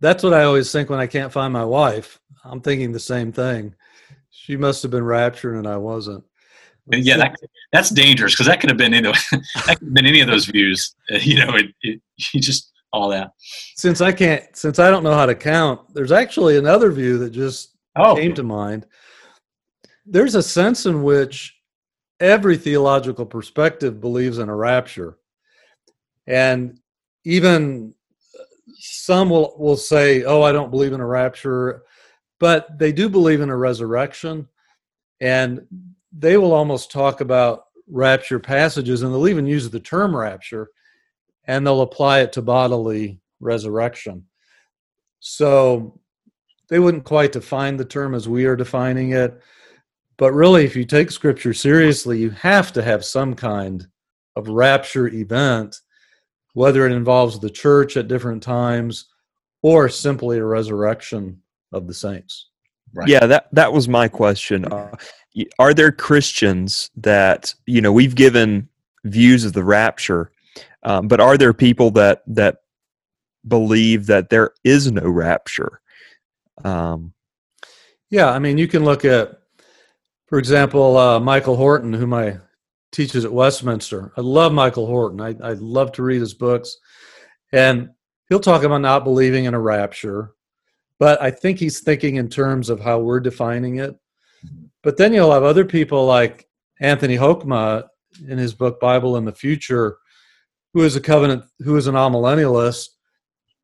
that's 0.00 0.22
what 0.22 0.34
I 0.34 0.44
always 0.44 0.72
think 0.72 0.90
when 0.90 1.00
I 1.00 1.06
can't 1.06 1.32
find 1.32 1.52
my 1.52 1.64
wife. 1.64 2.20
I'm 2.44 2.60
thinking 2.60 2.92
the 2.92 3.00
same 3.00 3.32
thing. 3.32 3.74
She 4.30 4.56
must 4.56 4.82
have 4.82 4.90
been 4.90 5.04
raptured 5.04 5.56
and 5.56 5.66
I 5.66 5.76
wasn't. 5.76 6.24
Yeah, 6.92 7.18
that, 7.18 7.36
that's 7.72 7.90
dangerous 7.90 8.34
because 8.34 8.46
that 8.46 8.60
could 8.60 8.70
have 8.70 8.78
been 8.78 8.94
any 8.94 9.12
that 9.32 9.76
could 9.78 9.86
have 9.86 9.94
been 9.94 10.06
any 10.06 10.20
of 10.20 10.28
those 10.28 10.46
views. 10.46 10.94
Uh, 11.12 11.18
you 11.18 11.44
know, 11.44 11.54
it, 11.54 11.66
it 11.82 12.00
you 12.34 12.40
just 12.40 12.72
all 12.92 13.08
that. 13.10 13.32
Since 13.76 14.00
I 14.00 14.12
can't, 14.12 14.44
since 14.56 14.78
I 14.78 14.90
don't 14.90 15.04
know 15.04 15.14
how 15.14 15.26
to 15.26 15.34
count, 15.34 15.94
there's 15.94 16.12
actually 16.12 16.56
another 16.56 16.90
view 16.90 17.18
that 17.18 17.30
just 17.30 17.76
oh. 17.96 18.16
came 18.16 18.34
to 18.34 18.42
mind. 18.42 18.86
There's 20.06 20.34
a 20.34 20.42
sense 20.42 20.86
in 20.86 21.02
which 21.02 21.56
every 22.18 22.56
theological 22.56 23.26
perspective 23.26 24.00
believes 24.00 24.38
in 24.38 24.48
a 24.48 24.56
rapture, 24.56 25.18
and 26.26 26.80
even 27.24 27.94
some 28.80 29.28
will 29.30 29.54
will 29.58 29.76
say, 29.76 30.24
"Oh, 30.24 30.42
I 30.42 30.52
don't 30.52 30.70
believe 30.70 30.92
in 30.92 31.00
a 31.00 31.06
rapture," 31.06 31.82
but 32.38 32.78
they 32.78 32.92
do 32.92 33.08
believe 33.08 33.40
in 33.40 33.50
a 33.50 33.56
resurrection, 33.56 34.48
and 35.20 35.66
they 36.12 36.36
will 36.38 36.52
almost 36.52 36.90
talk 36.90 37.20
about 37.20 37.64
rapture 37.86 38.38
passages, 38.38 39.02
and 39.02 39.12
they'll 39.12 39.28
even 39.28 39.46
use 39.46 39.68
the 39.68 39.80
term 39.80 40.16
rapture, 40.16 40.70
and 41.44 41.66
they'll 41.66 41.82
apply 41.82 42.20
it 42.20 42.32
to 42.32 42.42
bodily 42.42 43.20
resurrection. 43.40 44.26
So 45.20 46.00
they 46.68 46.78
wouldn't 46.78 47.04
quite 47.04 47.32
define 47.32 47.76
the 47.76 47.84
term 47.84 48.14
as 48.14 48.28
we 48.28 48.46
are 48.46 48.56
defining 48.56 49.10
it, 49.12 49.40
but 50.16 50.32
really, 50.32 50.64
if 50.64 50.74
you 50.76 50.84
take 50.84 51.10
Scripture 51.10 51.52
seriously, 51.52 52.18
you 52.18 52.30
have 52.30 52.72
to 52.72 52.82
have 52.82 53.04
some 53.04 53.34
kind 53.34 53.86
of 54.36 54.48
rapture 54.48 55.08
event 55.08 55.80
whether 56.54 56.86
it 56.86 56.92
involves 56.92 57.38
the 57.38 57.50
church 57.50 57.96
at 57.96 58.08
different 58.08 58.42
times 58.42 59.06
or 59.62 59.88
simply 59.88 60.38
a 60.38 60.44
resurrection 60.44 61.40
of 61.72 61.86
the 61.86 61.94
saints. 61.94 62.48
Right. 62.92 63.08
Yeah, 63.08 63.26
that 63.26 63.46
that 63.52 63.72
was 63.72 63.88
my 63.88 64.08
question. 64.08 64.64
Uh, 64.64 64.96
are 65.58 65.72
there 65.72 65.92
Christians 65.92 66.90
that 66.96 67.54
you 67.66 67.80
know 67.80 67.92
we've 67.92 68.16
given 68.16 68.68
views 69.04 69.44
of 69.44 69.52
the 69.52 69.62
rapture, 69.62 70.32
um, 70.82 71.06
but 71.06 71.20
are 71.20 71.38
there 71.38 71.52
people 71.52 71.92
that 71.92 72.22
that 72.26 72.62
believe 73.46 74.06
that 74.06 74.30
there 74.30 74.50
is 74.64 74.90
no 74.90 75.08
rapture? 75.08 75.80
Um, 76.64 77.12
yeah, 78.10 78.30
I 78.30 78.40
mean, 78.40 78.58
you 78.58 78.66
can 78.66 78.84
look 78.84 79.04
at, 79.04 79.38
for 80.26 80.38
example, 80.38 80.96
uh, 80.96 81.20
Michael 81.20 81.56
Horton, 81.56 81.92
whom 81.92 82.12
I 82.12 82.38
teaches 82.92 83.24
at 83.24 83.32
Westminster. 83.32 84.12
I 84.16 84.20
love 84.20 84.52
Michael 84.52 84.86
Horton. 84.86 85.20
I, 85.20 85.34
I 85.42 85.52
love 85.54 85.92
to 85.92 86.02
read 86.02 86.20
his 86.20 86.34
books. 86.34 86.76
And 87.52 87.90
he'll 88.28 88.40
talk 88.40 88.62
about 88.62 88.80
not 88.80 89.04
believing 89.04 89.44
in 89.44 89.54
a 89.54 89.60
rapture, 89.60 90.32
but 90.98 91.20
I 91.22 91.30
think 91.30 91.58
he's 91.58 91.80
thinking 91.80 92.16
in 92.16 92.28
terms 92.28 92.68
of 92.68 92.80
how 92.80 92.98
we're 92.98 93.20
defining 93.20 93.76
it. 93.76 93.96
But 94.82 94.96
then 94.96 95.12
you'll 95.12 95.32
have 95.32 95.44
other 95.44 95.64
people 95.64 96.06
like 96.06 96.48
Anthony 96.80 97.16
Hoekema 97.16 97.86
in 98.28 98.38
his 98.38 98.54
book 98.54 98.80
Bible 98.80 99.16
and 99.16 99.26
the 99.26 99.32
Future, 99.32 99.98
who 100.72 100.82
is 100.82 100.96
a 100.96 101.00
covenant, 101.00 101.44
who 101.60 101.76
is 101.76 101.86
an 101.86 101.94
amillennialist, 101.94 102.88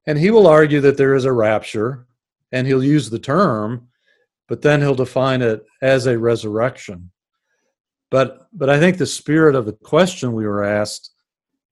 and 0.07 0.19
he 0.19 0.31
will 0.31 0.47
argue 0.47 0.81
that 0.81 0.97
there 0.97 1.15
is 1.15 1.25
a 1.25 1.33
rapture, 1.33 2.07
and 2.53 2.67
he'll 2.67 2.85
use 2.85 3.11
the 3.11 3.19
term, 3.19 3.89
but 4.49 4.63
then 4.63 4.81
he'll 4.81 4.95
define 4.95 5.43
it 5.43 5.65
as 5.83 6.07
a 6.07 6.19
resurrection. 6.19 7.11
But 8.11 8.49
but 8.53 8.71
I 8.71 8.79
think 8.79 8.99
the 8.99 9.07
spirit 9.07 9.55
of 9.55 9.67
the 9.67 9.73
question 9.73 10.33
we 10.33 10.47
were 10.47 10.65
asked 10.65 11.11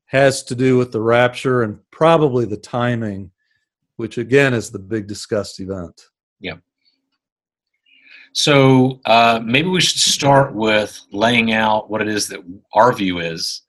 has 0.06 0.42
to 0.44 0.54
do 0.54 0.76
with 0.76 0.92
the 0.92 1.00
rapture 1.00 1.62
and 1.62 1.78
probably 1.90 2.44
the 2.44 2.56
timing, 2.56 3.30
which 3.96 4.18
again 4.18 4.54
is 4.54 4.70
the 4.70 4.78
big 4.78 5.06
discussed 5.06 5.60
event. 5.60 6.00
Yeah. 6.40 6.56
So 8.32 9.00
uh, 9.04 9.40
maybe 9.44 9.68
we 9.68 9.80
should 9.80 10.00
start 10.00 10.54
with 10.54 11.00
laying 11.12 11.52
out 11.52 11.88
what 11.88 12.02
it 12.02 12.08
is 12.08 12.26
that 12.28 12.40
our 12.72 12.92
view 12.92 13.20
is 13.20 13.62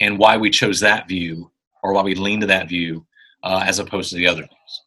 and 0.00 0.18
why 0.18 0.38
we 0.38 0.48
chose 0.48 0.80
that 0.80 1.06
view 1.06 1.50
or 1.82 1.92
why 1.92 2.02
we 2.02 2.14
lean 2.14 2.40
to 2.40 2.46
that 2.46 2.68
view 2.68 3.06
uh, 3.42 3.62
as 3.66 3.78
opposed 3.78 4.10
to 4.10 4.16
the 4.16 4.26
other 4.26 4.40
views. 4.40 4.82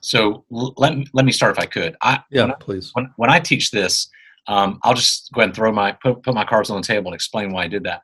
So 0.00 0.44
l- 0.52 0.74
let, 0.76 0.92
let 1.14 1.24
me 1.24 1.30
start 1.30 1.56
if 1.56 1.62
I 1.62 1.66
could. 1.66 1.96
I, 2.02 2.20
yeah, 2.30 2.46
when 2.46 2.54
please. 2.58 2.90
When, 2.94 3.12
when 3.16 3.30
I 3.30 3.38
teach 3.38 3.70
this, 3.70 4.08
um, 4.46 4.78
I'll 4.82 4.94
just 4.94 5.30
go 5.32 5.40
ahead 5.40 5.50
and 5.50 5.56
throw 5.56 5.72
my 5.72 5.92
put, 5.92 6.22
put 6.22 6.34
my 6.34 6.44
cards 6.44 6.70
on 6.70 6.80
the 6.80 6.86
table 6.86 7.08
and 7.08 7.14
explain 7.14 7.52
why 7.52 7.64
I 7.64 7.68
did 7.68 7.84
that. 7.84 8.02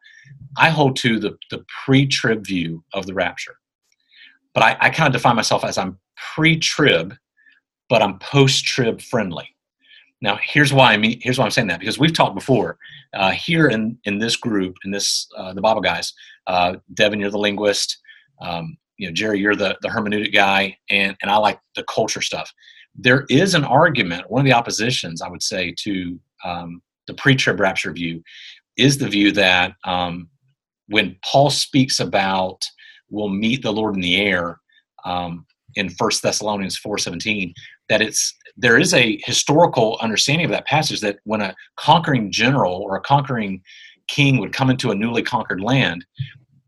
I 0.57 0.71
hold 0.71 0.97
to 0.97 1.19
the 1.19 1.37
the 1.51 1.65
pre-trib 1.85 2.47
view 2.47 2.83
of 2.95 3.07
the 3.07 3.15
rapture, 3.15 3.57
but 4.55 4.63
I, 4.63 4.77
I 4.81 4.91
kind 4.91 5.07
of 5.07 5.13
define 5.13 5.37
myself 5.37 5.65
as 5.65 5.79
I'm 5.79 5.99
pre-trib, 6.35 7.15
but 7.89 8.03
I'm 8.03 8.19
post-trib 8.19 9.01
friendly. 9.03 9.49
Now, 10.23 10.39
here's 10.43 10.73
why 10.73 10.93
I 10.93 10.97
mean. 10.97 11.19
Here's 11.23 11.39
why 11.39 11.45
I'm 11.45 11.51
saying 11.51 11.69
that 11.69 11.81
because 11.81 11.99
we've 11.99 12.13
talked 12.13 12.35
before 12.35 12.79
uh, 13.15 13.31
here 13.31 13.69
in 13.69 13.99
in 14.05 14.19
this 14.19 14.37
group, 14.37 14.77
in 14.85 14.91
this 14.91 15.29
uh, 15.37 15.53
the 15.53 15.63
Bible 15.63 15.81
guys. 15.81 16.13
Uh, 16.47 16.77
Devin, 16.95 17.21
you're 17.21 17.31
the 17.31 17.39
linguist. 17.39 17.99
Um, 18.41 18.77
you 18.99 19.07
know, 19.07 19.13
Jerry, 19.15 19.41
you're 19.41 19.57
the 19.57 19.79
the 19.83 19.89
hermeneutic 19.89 20.33
guy, 20.33 20.77
and 20.91 21.17
and 21.23 21.31
I 21.31 21.37
like 21.37 21.59
the 21.75 21.85
culture 21.85 22.21
stuff. 22.21 22.53
There 22.95 23.25
is 23.31 23.55
an 23.55 23.65
argument. 23.65 24.31
One 24.31 24.41
of 24.41 24.45
the 24.45 24.53
oppositions, 24.53 25.23
I 25.23 25.29
would 25.29 25.43
say, 25.43 25.75
to 25.85 26.19
um, 26.45 26.83
the 27.07 27.15
pre-trib 27.15 27.61
rapture 27.61 27.93
view, 27.93 28.23
is 28.77 28.99
the 28.99 29.09
view 29.09 29.33
that 29.33 29.75
um, 29.85 30.29
when 30.89 31.17
Paul 31.25 31.51
speaks 31.51 32.01
about 32.01 32.63
we'll 33.11 33.29
meet 33.29 33.63
the 33.63 33.73
Lord 33.73 33.95
in 33.97 34.01
the 34.01 34.21
air 34.21 34.61
um, 35.05 35.45
in 35.75 35.91
First 35.91 36.23
Thessalonians 36.23 36.77
four 36.77 36.99
seventeen, 36.99 37.53
that 37.89 38.01
it's 38.01 38.35
there 38.57 38.79
is 38.79 38.93
a 38.95 39.21
historical 39.25 39.99
understanding 40.01 40.45
of 40.45 40.51
that 40.51 40.67
passage 40.67 41.01
that 41.01 41.19
when 41.25 41.41
a 41.41 41.55
conquering 41.77 42.31
general 42.31 42.75
or 42.75 42.97
a 42.97 43.01
conquering 43.01 43.63
king 44.09 44.39
would 44.39 44.53
come 44.53 44.71
into 44.71 44.91
a 44.91 44.95
newly 44.95 45.23
conquered 45.23 45.61
land, 45.61 46.05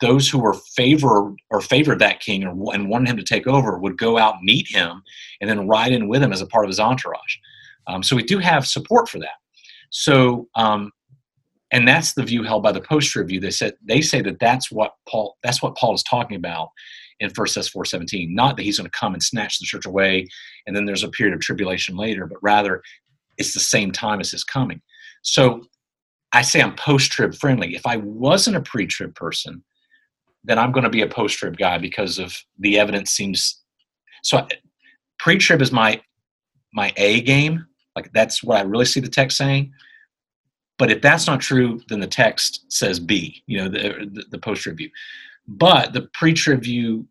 those 0.00 0.28
who 0.28 0.38
were 0.38 0.54
favored 0.76 1.34
or 1.50 1.60
favored 1.60 1.98
that 1.98 2.20
king 2.20 2.44
or, 2.44 2.74
and 2.74 2.88
wanted 2.88 3.08
him 3.08 3.16
to 3.16 3.24
take 3.24 3.46
over 3.46 3.78
would 3.78 3.98
go 3.98 4.18
out 4.18 4.42
meet 4.42 4.66
him 4.68 5.02
and 5.40 5.50
then 5.50 5.68
ride 5.68 5.92
in 5.92 6.08
with 6.08 6.22
him 6.22 6.32
as 6.32 6.40
a 6.40 6.46
part 6.46 6.64
of 6.64 6.68
his 6.68 6.80
entourage. 6.80 7.36
Um, 7.88 8.02
so 8.02 8.16
we 8.16 8.22
do 8.22 8.38
have 8.38 8.66
support 8.66 9.08
for 9.08 9.18
that. 9.18 9.38
So 9.92 10.48
um, 10.56 10.90
and 11.70 11.86
that's 11.86 12.12
the 12.14 12.22
view 12.22 12.42
held 12.42 12.62
by 12.62 12.72
the 12.72 12.80
post-trib 12.80 13.28
view. 13.28 13.40
They 13.40 13.50
said 13.50 13.74
they 13.86 14.02
say 14.02 14.20
that 14.22 14.40
that's 14.40 14.72
what 14.72 14.92
Paul 15.08 15.36
that's 15.42 15.62
what 15.62 15.76
Paul 15.76 15.94
is 15.94 16.02
talking 16.02 16.36
about 16.36 16.68
in 17.20 17.30
First 17.30 17.54
Thess 17.54 17.68
four 17.68 17.84
seventeen. 17.84 18.34
Not 18.34 18.56
that 18.56 18.64
he's 18.64 18.78
going 18.78 18.90
to 18.90 18.98
come 18.98 19.14
and 19.14 19.22
snatch 19.22 19.58
the 19.58 19.64
church 19.66 19.86
away, 19.86 20.26
and 20.66 20.74
then 20.74 20.86
there's 20.86 21.04
a 21.04 21.08
period 21.08 21.34
of 21.34 21.40
tribulation 21.40 21.96
later, 21.96 22.26
but 22.26 22.38
rather 22.42 22.82
it's 23.38 23.54
the 23.54 23.60
same 23.60 23.92
time 23.92 24.20
as 24.20 24.30
his 24.30 24.44
coming. 24.44 24.80
So 25.22 25.64
I 26.32 26.42
say 26.42 26.60
I'm 26.60 26.74
post-trib 26.76 27.34
friendly. 27.34 27.74
If 27.74 27.86
I 27.86 27.96
wasn't 27.96 28.56
a 28.56 28.60
pre-trib 28.62 29.14
person, 29.14 29.62
then 30.44 30.58
I'm 30.58 30.72
going 30.72 30.84
to 30.84 30.90
be 30.90 31.02
a 31.02 31.06
post-trib 31.08 31.56
guy 31.56 31.78
because 31.78 32.18
of 32.18 32.36
the 32.58 32.78
evidence 32.78 33.10
seems. 33.10 33.62
So 34.22 34.46
pre-trib 35.18 35.62
is 35.62 35.72
my 35.72 36.00
my 36.74 36.92
A 36.96 37.20
game. 37.22 37.66
Like 37.96 38.12
that's 38.12 38.42
what 38.42 38.58
I 38.58 38.62
really 38.62 38.84
see 38.84 39.00
the 39.00 39.08
text 39.08 39.36
saying. 39.36 39.72
But 40.78 40.90
if 40.90 41.02
that's 41.02 41.26
not 41.26 41.40
true, 41.40 41.80
then 41.88 42.00
the 42.00 42.06
text 42.06 42.64
says 42.68 42.98
B. 42.98 43.42
You 43.46 43.58
know, 43.58 43.68
the 43.68 44.10
the, 44.12 44.24
the 44.30 44.38
post 44.38 44.66
review. 44.66 44.90
But 45.46 45.92
the 45.92 46.02
pre-trib 46.14 46.62
view 46.62 47.06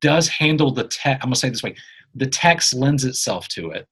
does 0.00 0.28
handle 0.28 0.70
the 0.70 0.84
text. 0.84 1.22
I'm 1.22 1.28
going 1.28 1.34
to 1.34 1.40
say 1.40 1.50
this 1.50 1.62
way: 1.62 1.76
the 2.14 2.26
text 2.26 2.74
lends 2.74 3.04
itself 3.04 3.48
to 3.48 3.70
it. 3.70 3.86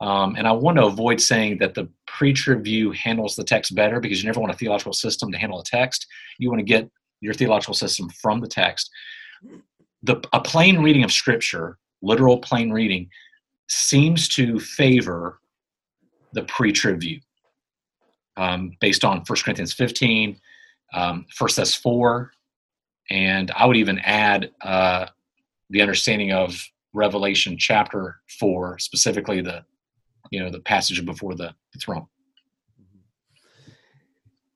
Um, 0.00 0.36
and 0.36 0.46
I 0.46 0.52
want 0.52 0.76
to 0.76 0.84
avoid 0.84 1.20
saying 1.20 1.58
that 1.58 1.74
the 1.74 1.88
pre-trib 2.06 2.62
view 2.64 2.90
handles 2.92 3.34
the 3.34 3.44
text 3.44 3.74
better 3.74 3.98
because 3.98 4.22
you 4.22 4.26
never 4.26 4.40
want 4.40 4.52
a 4.52 4.56
theological 4.56 4.92
system 4.92 5.32
to 5.32 5.38
handle 5.38 5.60
a 5.60 5.64
text. 5.64 6.06
You 6.38 6.50
want 6.50 6.60
to 6.60 6.64
get 6.64 6.90
your 7.20 7.32
theological 7.32 7.74
system 7.74 8.10
from 8.10 8.40
the 8.40 8.48
text. 8.48 8.90
The, 10.02 10.22
a 10.34 10.40
plain 10.40 10.78
reading 10.80 11.02
of 11.02 11.12
Scripture, 11.12 11.78
literal 12.02 12.38
plain 12.38 12.70
reading, 12.70 13.08
seems 13.68 14.28
to 14.28 14.58
favor 14.58 15.40
the 16.32 16.42
pre-trib 16.44 17.00
view 17.00 17.20
um, 18.36 18.76
based 18.80 19.04
on 19.04 19.22
1 19.26 19.38
Corinthians 19.42 19.72
15, 19.72 20.38
um, 20.94 21.26
1 21.38 21.50
Thess 21.50 21.74
4, 21.74 22.30
and 23.10 23.50
I 23.56 23.66
would 23.66 23.76
even 23.76 23.98
add 24.00 24.50
uh, 24.62 25.06
the 25.70 25.80
understanding 25.80 26.32
of 26.32 26.60
Revelation 26.92 27.56
chapter 27.58 28.16
4, 28.40 28.78
specifically 28.78 29.40
the 29.40 29.64
you 30.30 30.42
know 30.42 30.50
the 30.50 30.60
passage 30.60 31.04
before 31.04 31.34
the, 31.34 31.54
the 31.72 31.78
throne. 31.78 32.06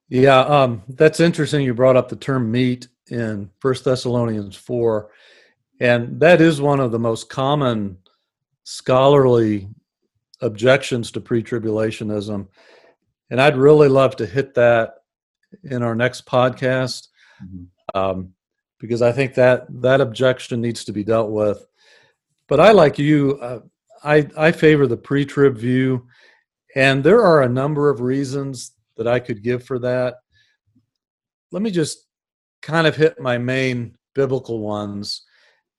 Yeah, 0.08 0.40
um, 0.40 0.82
that's 0.88 1.20
interesting. 1.20 1.64
You 1.64 1.74
brought 1.74 1.96
up 1.96 2.08
the 2.08 2.16
term 2.16 2.50
meet 2.50 2.88
in 3.08 3.50
First 3.60 3.84
Thessalonians 3.84 4.56
4, 4.56 5.08
and 5.80 6.18
that 6.20 6.40
is 6.40 6.60
one 6.60 6.80
of 6.80 6.90
the 6.90 6.98
most 6.98 7.28
common 7.28 7.98
scholarly 8.64 9.68
objections 10.40 11.10
to 11.12 11.20
pre-tribulationism. 11.20 12.46
And 13.30 13.40
I'd 13.40 13.56
really 13.56 13.88
love 13.88 14.16
to 14.16 14.26
hit 14.26 14.54
that 14.54 14.94
in 15.64 15.82
our 15.82 15.94
next 15.94 16.26
podcast. 16.26 17.08
Mm-hmm. 17.42 17.98
Um, 17.98 18.34
because 18.80 19.02
I 19.02 19.12
think 19.12 19.34
that 19.34 19.66
that 19.82 20.00
objection 20.00 20.60
needs 20.60 20.84
to 20.84 20.92
be 20.92 21.04
dealt 21.04 21.30
with. 21.30 21.66
But 22.48 22.58
I, 22.58 22.72
like 22.72 22.98
you, 22.98 23.38
uh, 23.40 23.60
I 24.02 24.26
I 24.36 24.50
favor 24.50 24.86
the 24.86 24.96
pre-trib 24.96 25.56
view, 25.56 26.08
and 26.74 27.04
there 27.04 27.22
are 27.22 27.42
a 27.42 27.48
number 27.48 27.90
of 27.90 28.00
reasons 28.00 28.72
that 28.96 29.06
I 29.06 29.20
could 29.20 29.42
give 29.42 29.62
for 29.62 29.78
that. 29.80 30.16
Let 31.52 31.62
me 31.62 31.70
just 31.70 32.06
kind 32.62 32.86
of 32.86 32.96
hit 32.96 33.20
my 33.20 33.38
main 33.38 33.96
biblical 34.14 34.60
ones, 34.60 35.22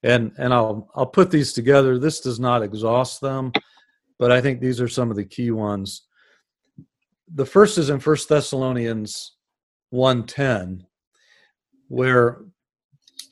and 0.03 0.31
and 0.37 0.53
I'll 0.53 0.89
I'll 0.95 1.05
put 1.05 1.31
these 1.31 1.53
together. 1.53 1.97
This 1.97 2.21
does 2.21 2.39
not 2.39 2.63
exhaust 2.63 3.21
them, 3.21 3.51
but 4.19 4.31
I 4.31 4.41
think 4.41 4.59
these 4.59 4.81
are 4.81 4.87
some 4.87 5.09
of 5.09 5.17
the 5.17 5.25
key 5.25 5.51
ones. 5.51 6.03
The 7.33 7.45
first 7.45 7.77
is 7.77 7.89
in 7.89 7.99
First 7.99 8.29
Thessalonians 8.29 9.33
1:10, 9.93 10.85
where 11.87 12.41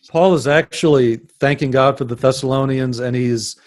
Paul 0.09 0.33
is 0.33 0.47
actually 0.47 1.17
thanking 1.39 1.71
God 1.71 1.97
for 1.97 2.05
the 2.05 2.15
Thessalonians, 2.15 2.99
and 2.99 3.15
he's 3.15 3.59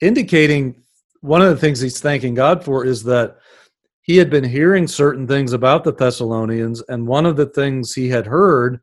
indicating 0.00 0.82
one 1.20 1.42
of 1.42 1.48
the 1.48 1.56
things 1.56 1.80
he's 1.80 2.00
thanking 2.00 2.34
God 2.34 2.64
for 2.64 2.84
is 2.84 3.02
that 3.04 3.38
he 4.02 4.16
had 4.16 4.30
been 4.30 4.44
hearing 4.44 4.88
certain 4.88 5.28
things 5.28 5.52
about 5.52 5.84
the 5.84 5.92
Thessalonians, 5.92 6.82
and 6.88 7.06
one 7.06 7.24
of 7.24 7.36
the 7.36 7.46
things 7.46 7.92
he 7.92 8.08
had 8.08 8.26
heard 8.26 8.80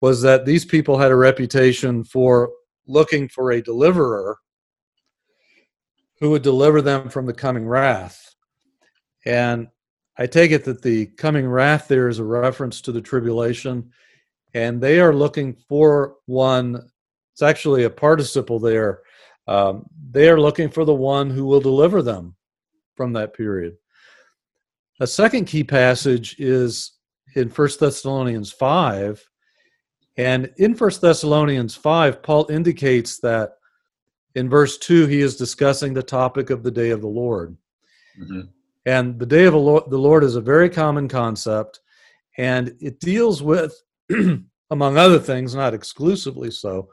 was 0.00 0.22
that 0.22 0.46
these 0.46 0.64
people 0.64 0.96
had 0.96 1.10
a 1.10 1.16
reputation 1.16 2.04
for 2.04 2.50
looking 2.88 3.28
for 3.28 3.52
a 3.52 3.62
deliverer 3.62 4.38
who 6.20 6.30
would 6.30 6.42
deliver 6.42 6.82
them 6.82 7.08
from 7.08 7.26
the 7.26 7.32
coming 7.32 7.66
wrath. 7.66 8.34
And 9.24 9.68
I 10.16 10.26
take 10.26 10.50
it 10.50 10.64
that 10.64 10.82
the 10.82 11.06
coming 11.06 11.46
wrath 11.46 11.86
there 11.86 12.08
is 12.08 12.18
a 12.18 12.24
reference 12.24 12.80
to 12.82 12.92
the 12.92 13.00
tribulation 13.00 13.92
and 14.54 14.80
they 14.80 14.98
are 14.98 15.14
looking 15.14 15.54
for 15.68 16.16
one. 16.26 16.90
It's 17.32 17.42
actually 17.42 17.84
a 17.84 17.90
participle 17.90 18.58
there. 18.58 19.02
Um, 19.46 19.86
they 20.10 20.28
are 20.28 20.40
looking 20.40 20.70
for 20.70 20.84
the 20.84 20.94
one 20.94 21.30
who 21.30 21.44
will 21.44 21.60
deliver 21.60 22.02
them 22.02 22.34
from 22.96 23.12
that 23.12 23.34
period. 23.34 23.76
A 25.00 25.06
second 25.06 25.44
key 25.44 25.62
passage 25.62 26.36
is 26.38 26.98
in 27.36 27.48
First 27.48 27.78
Thessalonians 27.78 28.50
5. 28.50 29.24
And 30.18 30.52
in 30.56 30.74
First 30.74 31.00
Thessalonians 31.00 31.76
5, 31.76 32.22
Paul 32.22 32.50
indicates 32.50 33.20
that 33.20 33.52
in 34.34 34.50
verse 34.50 34.76
2, 34.78 35.06
he 35.06 35.20
is 35.20 35.36
discussing 35.36 35.94
the 35.94 36.02
topic 36.02 36.50
of 36.50 36.64
the 36.64 36.72
day 36.72 36.90
of 36.90 37.00
the 37.00 37.06
Lord. 37.06 37.56
Mm-hmm. 38.20 38.40
And 38.84 39.18
the 39.18 39.26
day 39.26 39.44
of 39.44 39.52
the 39.54 39.98
Lord 39.98 40.24
is 40.24 40.34
a 40.34 40.40
very 40.40 40.68
common 40.68 41.08
concept, 41.08 41.80
and 42.36 42.74
it 42.80 42.98
deals 43.00 43.42
with 43.42 43.80
among 44.70 44.96
other 44.96 45.18
things, 45.20 45.54
not 45.54 45.72
exclusively 45.72 46.50
so, 46.50 46.88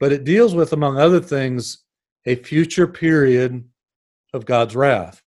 but 0.00 0.12
it 0.12 0.24
deals 0.24 0.54
with, 0.54 0.72
among 0.72 0.98
other 0.98 1.20
things, 1.20 1.84
a 2.24 2.36
future 2.36 2.86
period 2.86 3.64
of 4.32 4.46
God's 4.46 4.74
wrath. 4.74 5.22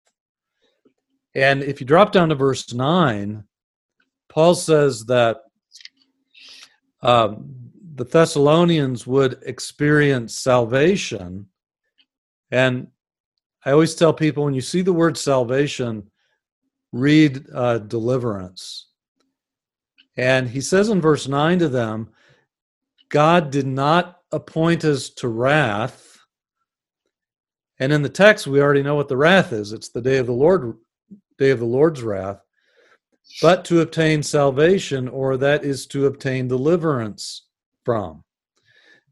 And 1.35 1.61
if 1.61 1.79
you 1.81 1.87
drop 1.87 2.11
down 2.11 2.29
to 2.29 2.35
verse 2.35 2.73
9, 2.73 3.43
Paul 4.29 4.55
says 4.55 5.05
that 5.05 5.41
um, 7.01 7.55
the 7.95 8.05
Thessalonians 8.05 9.05
would 9.05 9.41
experience 9.45 10.35
salvation. 10.35 11.47
And 12.51 12.87
I 13.65 13.71
always 13.71 13.95
tell 13.95 14.13
people 14.13 14.43
when 14.43 14.53
you 14.53 14.61
see 14.61 14.81
the 14.81 14.93
word 14.93 15.17
salvation, 15.17 16.09
read 16.91 17.45
uh, 17.53 17.79
deliverance 17.79 18.91
and 20.17 20.49
he 20.49 20.61
says 20.61 20.89
in 20.89 21.01
verse 21.01 21.27
9 21.27 21.59
to 21.59 21.69
them, 21.69 22.09
God 23.09 23.51
did 23.51 23.67
not 23.67 24.19
appoint 24.31 24.85
us 24.85 25.09
to 25.11 25.27
wrath. 25.27 26.19
And 27.79 27.91
in 27.91 28.01
the 28.01 28.09
text, 28.09 28.47
we 28.47 28.61
already 28.61 28.83
know 28.83 28.95
what 28.95 29.07
the 29.07 29.17
wrath 29.17 29.53
is. 29.53 29.73
It's 29.73 29.89
the 29.89 30.01
day 30.01 30.17
of 30.17 30.27
the 30.27 30.33
Lord, 30.33 30.77
day 31.37 31.49
of 31.49 31.59
the 31.59 31.65
Lord's 31.65 32.03
wrath, 32.03 32.41
but 33.41 33.65
to 33.65 33.81
obtain 33.81 34.23
salvation, 34.23 35.07
or 35.07 35.37
that 35.37 35.63
is 35.63 35.85
to 35.87 36.05
obtain 36.05 36.47
deliverance 36.47 37.43
from. 37.83 38.23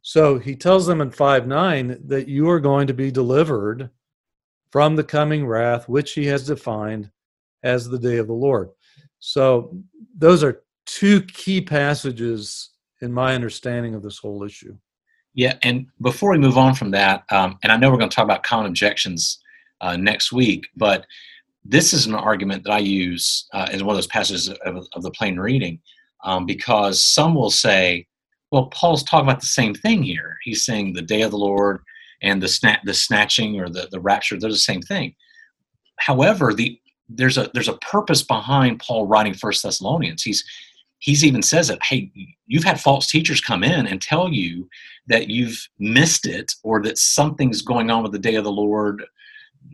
So 0.02 0.40
he 0.40 0.56
tells 0.56 0.88
them 0.88 1.02
in 1.02 1.12
5 1.12 1.48
9 1.48 2.02
that 2.08 2.28
you 2.28 2.50
are 2.50 2.60
going 2.60 2.88
to 2.88 2.94
be 2.94 3.12
delivered 3.12 3.90
from 4.72 4.96
the 4.96 5.04
coming 5.04 5.46
wrath, 5.46 5.90
which 5.90 6.14
he 6.14 6.26
has 6.28 6.48
defined 6.48 7.12
as 7.64 7.88
the 7.88 8.00
day 8.00 8.18
of 8.18 8.28
the 8.28 8.34
Lord. 8.34 8.70
So 9.20 9.78
those 10.18 10.44
are 10.44 10.64
two 10.86 11.22
key 11.22 11.62
passages 11.62 12.72
in 13.02 13.12
my 13.12 13.36
understanding 13.36 13.96
of 13.96 14.04
this 14.04 14.18
whole 14.18 14.44
issue. 14.44 14.78
Yeah, 15.34 15.58
and 15.64 15.88
before 16.02 16.32
we 16.32 16.38
move 16.38 16.58
on 16.58 16.74
from 16.76 16.92
that, 16.92 17.24
um, 17.30 17.58
and 17.64 17.72
I 17.72 17.78
know 17.78 17.92
we're 17.92 17.98
going 17.98 18.10
to 18.10 18.16
talk 18.16 18.26
about 18.26 18.44
common 18.44 18.68
objections 18.68 19.40
uh, 19.82 19.96
next 19.96 20.32
week, 20.32 20.68
but 20.76 21.06
this 21.66 21.94
is 21.94 22.06
an 22.06 22.16
argument 22.16 22.64
that 22.64 22.72
I 22.72 22.80
use 22.80 23.48
uh, 23.54 23.68
in 23.72 23.86
one 23.86 23.94
of 23.94 23.98
those 23.98 24.08
passages 24.08 24.50
of, 24.50 24.88
of 24.94 25.04
the 25.04 25.12
plain 25.12 25.38
reading, 25.38 25.80
um, 26.24 26.46
because 26.46 27.04
some 27.04 27.36
will 27.36 27.52
say, 27.52 28.08
well, 28.52 28.68
Paul's 28.68 29.04
talking 29.04 29.28
about 29.30 29.42
the 29.42 29.48
same 29.48 29.74
thing 29.76 30.02
here. 30.02 30.38
He's 30.44 30.66
saying 30.66 30.94
the 30.94 31.02
day 31.02 31.22
of 31.22 31.32
the 31.32 31.38
Lord 31.38 31.82
and 32.22 32.42
the, 32.42 32.48
sna- 32.48 32.82
the 32.84 32.94
snatching 32.94 33.60
or 33.60 33.70
the, 33.70 33.88
the 33.92 34.00
rapture, 34.00 34.40
they're 34.40 34.50
the 34.50 34.58
same 34.58 34.82
thing. 34.82 35.16
However, 35.98 36.54
the 36.54 36.80
there's 37.10 37.38
a 37.38 37.50
there's 37.54 37.68
a 37.68 37.78
purpose 37.78 38.22
behind 38.22 38.80
Paul 38.80 39.08
writing 39.08 39.34
First 39.34 39.64
Thessalonians. 39.64 40.22
He's 40.24 40.44
he's 41.00 41.26
even 41.26 41.42
says 41.42 41.70
it. 41.70 41.80
Hey, 41.84 42.12
you've 42.46 42.64
had 42.64 42.80
false 42.80 43.08
teachers 43.08 43.42
come 43.42 43.64
in 43.64 43.88
and 43.88 44.02
tell 44.02 44.30
you 44.30 44.70
that 45.08 45.28
you've 45.28 45.68
missed 45.80 46.28
it 46.28 46.52
or 46.64 46.82
that 46.84 46.98
something's 46.98 47.62
going 47.62 47.90
on 47.90 48.04
with 48.04 48.12
the 48.12 48.20
day 48.20 48.36
of 48.36 48.44
the 48.44 48.52
Lord 48.52 49.04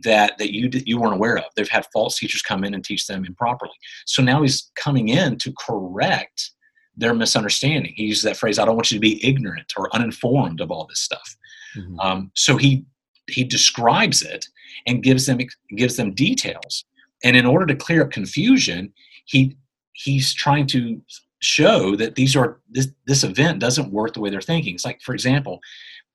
that 0.04 0.38
that 0.38 0.52
you 0.52 0.70
you 0.84 0.98
weren't 0.98 1.14
aware 1.14 1.38
of. 1.38 1.44
They've 1.54 1.68
had 1.68 1.86
false 1.92 2.18
teachers 2.18 2.42
come 2.42 2.64
in 2.64 2.74
and 2.74 2.84
teach 2.84 3.06
them 3.06 3.24
improperly. 3.24 3.74
So 4.04 4.22
now 4.22 4.42
he's 4.42 4.70
coming 4.76 5.08
in 5.08 5.38
to 5.38 5.52
correct 5.58 6.50
their 6.96 7.14
misunderstanding. 7.14 7.92
He 7.94 8.04
uses 8.04 8.22
that 8.24 8.36
phrase, 8.36 8.58
"I 8.58 8.64
don't 8.64 8.76
want 8.76 8.90
you 8.90 8.96
to 8.96 9.00
be 9.00 9.24
ignorant 9.26 9.72
or 9.76 9.94
uninformed 9.94 10.60
of 10.60 10.70
all 10.70 10.86
this 10.86 11.00
stuff." 11.00 11.36
Mm-hmm. 11.76 12.00
Um, 12.00 12.30
so 12.34 12.56
he 12.56 12.84
he 13.28 13.44
describes 13.44 14.22
it 14.22 14.46
and 14.86 15.02
gives 15.02 15.26
them 15.26 15.38
gives 15.76 15.96
them 15.96 16.14
details. 16.14 16.84
And 17.24 17.36
in 17.36 17.46
order 17.46 17.66
to 17.66 17.76
clear 17.76 18.02
up 18.02 18.10
confusion, 18.10 18.92
he 19.24 19.56
he's 19.92 20.34
trying 20.34 20.66
to 20.68 21.00
show 21.40 21.96
that 21.96 22.14
these 22.14 22.34
are 22.34 22.60
this 22.70 22.88
this 23.06 23.24
event 23.24 23.58
doesn't 23.60 23.92
work 23.92 24.14
the 24.14 24.20
way 24.20 24.30
they're 24.30 24.40
thinking. 24.40 24.74
It's 24.74 24.84
like, 24.84 25.00
for 25.02 25.14
example, 25.14 25.60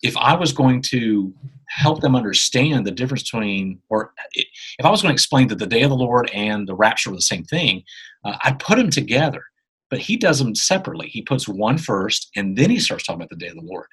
if 0.01 0.17
I 0.17 0.35
was 0.35 0.53
going 0.53 0.81
to 0.83 1.33
help 1.67 2.01
them 2.01 2.15
understand 2.15 2.85
the 2.85 2.91
difference 2.91 3.23
between, 3.23 3.79
or 3.89 4.13
if 4.33 4.85
I 4.85 4.89
was 4.89 5.01
going 5.01 5.11
to 5.11 5.15
explain 5.15 5.47
that 5.47 5.59
the 5.59 5.67
day 5.67 5.83
of 5.83 5.89
the 5.89 5.95
Lord 5.95 6.29
and 6.33 6.67
the 6.67 6.75
rapture 6.75 7.09
were 7.09 7.15
the 7.15 7.21
same 7.21 7.43
thing, 7.43 7.83
uh, 8.25 8.35
I'd 8.43 8.59
put 8.59 8.77
them 8.77 8.89
together. 8.89 9.43
But 9.89 9.99
he 9.99 10.15
does 10.15 10.39
them 10.39 10.55
separately. 10.55 11.07
He 11.07 11.21
puts 11.21 11.47
one 11.47 11.77
first, 11.77 12.29
and 12.35 12.57
then 12.57 12.69
he 12.69 12.79
starts 12.79 13.05
talking 13.05 13.19
about 13.19 13.29
the 13.29 13.35
day 13.35 13.47
of 13.47 13.55
the 13.55 13.61
Lord. 13.61 13.87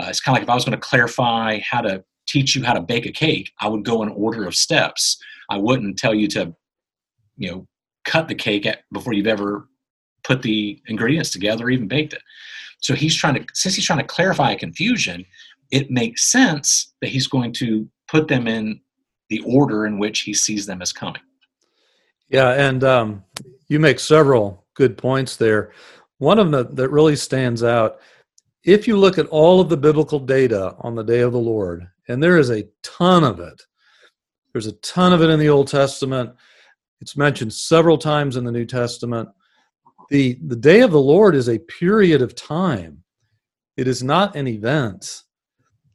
Uh, 0.00 0.06
it's 0.08 0.20
kind 0.20 0.36
of 0.36 0.40
like 0.40 0.44
if 0.44 0.50
I 0.50 0.54
was 0.54 0.64
going 0.64 0.78
to 0.78 0.86
clarify 0.86 1.58
how 1.58 1.80
to 1.80 2.04
teach 2.26 2.54
you 2.54 2.64
how 2.64 2.72
to 2.72 2.80
bake 2.80 3.06
a 3.06 3.12
cake, 3.12 3.50
I 3.60 3.68
would 3.68 3.84
go 3.84 4.02
in 4.02 4.08
order 4.10 4.46
of 4.46 4.54
steps. 4.54 5.18
I 5.50 5.56
wouldn't 5.58 5.98
tell 5.98 6.14
you 6.14 6.28
to, 6.28 6.54
you 7.36 7.50
know, 7.50 7.68
cut 8.04 8.28
the 8.28 8.34
cake 8.34 8.66
at, 8.66 8.82
before 8.92 9.12
you've 9.12 9.26
ever 9.26 9.68
put 10.24 10.42
the 10.42 10.80
ingredients 10.88 11.30
together 11.30 11.70
even 11.70 11.86
baked 11.86 12.14
it. 12.14 12.22
So 12.80 12.94
he's 12.94 13.14
trying 13.14 13.34
to, 13.34 13.46
since 13.54 13.74
he's 13.74 13.86
trying 13.86 14.00
to 14.00 14.04
clarify 14.06 14.52
a 14.52 14.58
confusion, 14.58 15.24
it 15.70 15.90
makes 15.90 16.30
sense 16.30 16.94
that 17.00 17.08
he's 17.08 17.26
going 17.26 17.52
to 17.54 17.88
put 18.08 18.28
them 18.28 18.46
in 18.46 18.80
the 19.30 19.40
order 19.46 19.86
in 19.86 19.98
which 19.98 20.20
he 20.20 20.34
sees 20.34 20.66
them 20.66 20.82
as 20.82 20.92
coming. 20.92 21.22
Yeah, 22.28 22.50
and 22.50 22.84
um, 22.84 23.24
you 23.68 23.78
make 23.80 23.98
several 23.98 24.66
good 24.74 24.98
points 24.98 25.36
there. 25.36 25.72
One 26.18 26.38
of 26.38 26.50
them 26.50 26.74
that 26.74 26.90
really 26.90 27.16
stands 27.16 27.62
out, 27.62 28.00
if 28.64 28.88
you 28.88 28.96
look 28.96 29.18
at 29.18 29.26
all 29.26 29.60
of 29.60 29.68
the 29.68 29.76
biblical 29.76 30.18
data 30.18 30.74
on 30.80 30.94
the 30.94 31.02
day 31.02 31.20
of 31.20 31.32
the 31.32 31.38
Lord, 31.38 31.86
and 32.08 32.22
there 32.22 32.38
is 32.38 32.50
a 32.50 32.68
ton 32.82 33.24
of 33.24 33.40
it, 33.40 33.62
there's 34.52 34.66
a 34.66 34.72
ton 34.72 35.12
of 35.12 35.22
it 35.22 35.30
in 35.30 35.38
the 35.38 35.48
Old 35.48 35.68
Testament. 35.68 36.32
It's 37.00 37.16
mentioned 37.16 37.52
several 37.52 37.98
times 37.98 38.36
in 38.36 38.44
the 38.44 38.52
New 38.52 38.64
Testament 38.64 39.28
the 40.10 40.38
the 40.46 40.56
day 40.56 40.80
of 40.80 40.90
the 40.90 41.00
lord 41.00 41.34
is 41.34 41.48
a 41.48 41.58
period 41.58 42.22
of 42.22 42.34
time. 42.34 43.02
It 43.76 43.88
is 43.88 44.02
not 44.02 44.36
an 44.36 44.46
event 44.46 45.22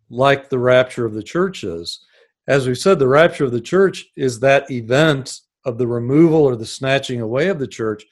like 0.10 0.50
the 0.50 0.60
rapture 0.60 1.06
of 1.06 1.14
the 1.14 1.24
church 1.24 1.64
is. 1.64 2.06
As 2.48 2.68
we 2.68 2.76
said 2.76 3.00
the 3.00 3.08
rapture 3.08 3.46
of 3.46 3.52
the 3.52 3.62
church 3.62 4.06
is 4.16 4.40
that 4.40 4.70
event 4.72 5.40
of 5.66 5.78
the 5.78 5.88
removal 5.88 6.42
or 6.42 6.56
the 6.56 6.66
snatching 6.66 7.22
away 7.22 7.50
of 7.50 7.60
the 7.60 7.68
church. 7.68 8.04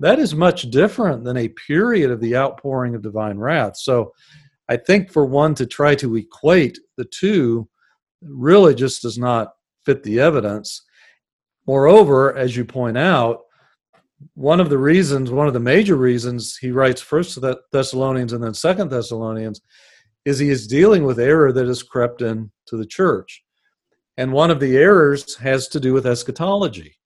That 0.00 0.18
is 0.18 0.34
much 0.34 0.70
different 0.70 1.24
than 1.24 1.36
a 1.36 1.48
period 1.48 2.10
of 2.10 2.20
the 2.20 2.36
outpouring 2.36 2.94
of 2.94 3.02
divine 3.02 3.38
wrath. 3.38 3.76
So 3.76 4.12
i 4.68 4.76
think 4.76 5.12
for 5.12 5.24
one 5.24 5.54
to 5.54 5.64
try 5.66 5.94
to 5.94 6.16
equate 6.16 6.78
the 6.96 7.04
two 7.04 7.68
really 8.20 8.74
just 8.74 9.02
does 9.02 9.18
not 9.18 9.52
fit 9.84 10.02
the 10.02 10.20
evidence. 10.20 10.82
Moreover 11.66 12.36
as 12.36 12.56
you 12.56 12.64
point 12.64 12.98
out 12.98 13.42
one 14.34 14.60
of 14.60 14.70
the 14.70 14.78
reasons, 14.78 15.30
one 15.30 15.46
of 15.46 15.52
the 15.52 15.60
major 15.60 15.96
reasons 15.96 16.56
he 16.56 16.70
writes 16.70 17.00
First 17.00 17.38
Thessalonians 17.72 18.32
and 18.32 18.42
then 18.42 18.54
Second 18.54 18.90
Thessalonians, 18.90 19.60
is 20.24 20.38
he 20.38 20.50
is 20.50 20.66
dealing 20.66 21.04
with 21.04 21.20
error 21.20 21.52
that 21.52 21.66
has 21.66 21.82
crept 21.82 22.22
into 22.22 22.50
the 22.72 22.86
church, 22.86 23.44
and 24.16 24.32
one 24.32 24.50
of 24.50 24.60
the 24.60 24.76
errors 24.76 25.36
has 25.36 25.68
to 25.68 25.80
do 25.80 25.92
with 25.92 26.06
eschatology. 26.06 26.96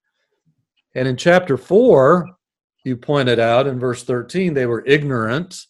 And 0.94 1.06
in 1.06 1.16
chapter 1.16 1.56
four, 1.56 2.28
you 2.84 2.96
pointed 2.96 3.38
out 3.38 3.66
in 3.66 3.78
verse 3.78 4.04
thirteen, 4.04 4.54
they 4.54 4.66
were 4.66 4.84
ignorant 4.86 5.66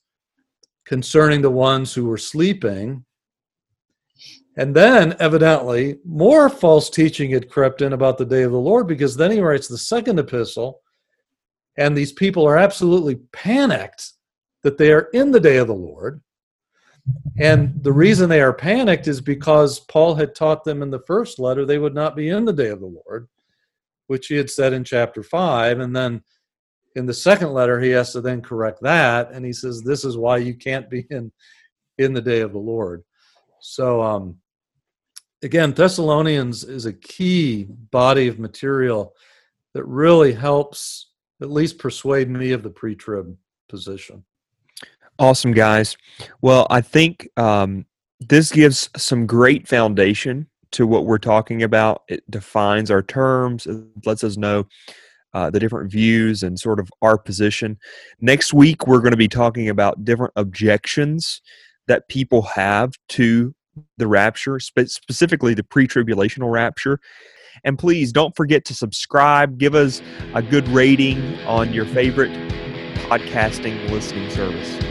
concerning 0.84 1.42
the 1.42 1.50
ones 1.50 1.92
who 1.94 2.06
were 2.06 2.18
sleeping. 2.18 3.04
And 4.56 4.74
then, 4.74 5.16
evidently, 5.20 5.98
more 6.04 6.48
false 6.48 6.90
teaching 6.90 7.30
had 7.30 7.48
crept 7.48 7.82
in 7.82 7.92
about 7.92 8.18
the 8.18 8.24
day 8.24 8.42
of 8.42 8.52
the 8.52 8.58
Lord 8.58 8.86
because 8.86 9.16
then 9.16 9.30
he 9.30 9.40
writes 9.40 9.68
the 9.68 9.78
second 9.78 10.18
epistle 10.18 10.80
and 11.76 11.96
these 11.96 12.12
people 12.12 12.46
are 12.46 12.58
absolutely 12.58 13.16
panicked 13.32 14.12
that 14.62 14.78
they 14.78 14.92
are 14.92 15.08
in 15.12 15.30
the 15.30 15.40
day 15.40 15.56
of 15.56 15.66
the 15.66 15.74
Lord. 15.74 16.20
And 17.38 17.82
the 17.82 17.92
reason 17.92 18.28
they 18.28 18.42
are 18.42 18.52
panicked 18.52 19.08
is 19.08 19.20
because 19.20 19.80
Paul 19.80 20.14
had 20.14 20.34
taught 20.34 20.64
them 20.64 20.82
in 20.82 20.90
the 20.90 21.02
first 21.06 21.38
letter 21.38 21.64
they 21.64 21.78
would 21.78 21.94
not 21.94 22.14
be 22.14 22.28
in 22.28 22.44
the 22.44 22.52
day 22.52 22.68
of 22.68 22.80
the 22.80 22.86
Lord, 23.06 23.28
which 24.08 24.26
he 24.26 24.36
had 24.36 24.50
said 24.50 24.72
in 24.72 24.84
chapter 24.84 25.22
5. 25.22 25.80
And 25.80 25.96
then 25.96 26.22
in 26.96 27.06
the 27.06 27.14
second 27.14 27.52
letter, 27.52 27.80
he 27.80 27.90
has 27.90 28.12
to 28.12 28.20
then 28.20 28.42
correct 28.42 28.80
that. 28.82 29.32
And 29.32 29.44
he 29.44 29.52
says, 29.52 29.82
This 29.82 30.04
is 30.04 30.16
why 30.16 30.38
you 30.38 30.54
can't 30.54 30.90
be 30.90 31.06
in, 31.10 31.32
in 31.98 32.12
the 32.12 32.20
day 32.20 32.40
of 32.40 32.52
the 32.52 32.58
Lord. 32.58 33.02
So, 33.60 34.02
um, 34.02 34.36
again, 35.42 35.72
Thessalonians 35.72 36.64
is 36.64 36.86
a 36.86 36.92
key 36.92 37.64
body 37.64 38.28
of 38.28 38.38
material 38.38 39.14
that 39.74 39.84
really 39.84 40.32
helps 40.32 41.09
at 41.40 41.50
least 41.50 41.78
persuade 41.78 42.28
me 42.28 42.52
of 42.52 42.62
the 42.62 42.70
pre-trib 42.70 43.36
position. 43.68 44.24
Awesome, 45.18 45.52
guys. 45.52 45.96
Well, 46.40 46.66
I 46.70 46.80
think 46.80 47.28
um, 47.36 47.86
this 48.20 48.50
gives 48.50 48.88
some 48.96 49.26
great 49.26 49.68
foundation 49.68 50.46
to 50.72 50.86
what 50.86 51.04
we're 51.04 51.18
talking 51.18 51.62
about. 51.62 52.02
It 52.08 52.28
defines 52.30 52.90
our 52.90 53.02
terms. 53.02 53.66
It 53.66 53.84
lets 54.06 54.24
us 54.24 54.36
know 54.36 54.66
uh, 55.34 55.50
the 55.50 55.60
different 55.60 55.90
views 55.90 56.42
and 56.42 56.58
sort 56.58 56.80
of 56.80 56.90
our 57.02 57.18
position. 57.18 57.78
Next 58.20 58.52
week, 58.52 58.86
we're 58.86 59.00
going 59.00 59.12
to 59.12 59.16
be 59.16 59.28
talking 59.28 59.68
about 59.68 60.04
different 60.04 60.32
objections 60.36 61.40
that 61.86 62.08
people 62.08 62.42
have 62.42 62.92
to 63.10 63.54
the 63.96 64.06
rapture, 64.06 64.58
spe- 64.58 64.86
specifically 64.86 65.54
the 65.54 65.64
pre 65.64 65.86
tribulational 65.86 66.52
rapture. 66.52 67.00
And 67.64 67.78
please 67.78 68.12
don't 68.12 68.34
forget 68.34 68.64
to 68.66 68.74
subscribe, 68.74 69.58
give 69.58 69.74
us 69.74 70.02
a 70.34 70.42
good 70.42 70.66
rating 70.68 71.38
on 71.40 71.72
your 71.72 71.86
favorite 71.86 72.32
podcasting 73.08 73.90
listening 73.90 74.30
service. 74.30 74.89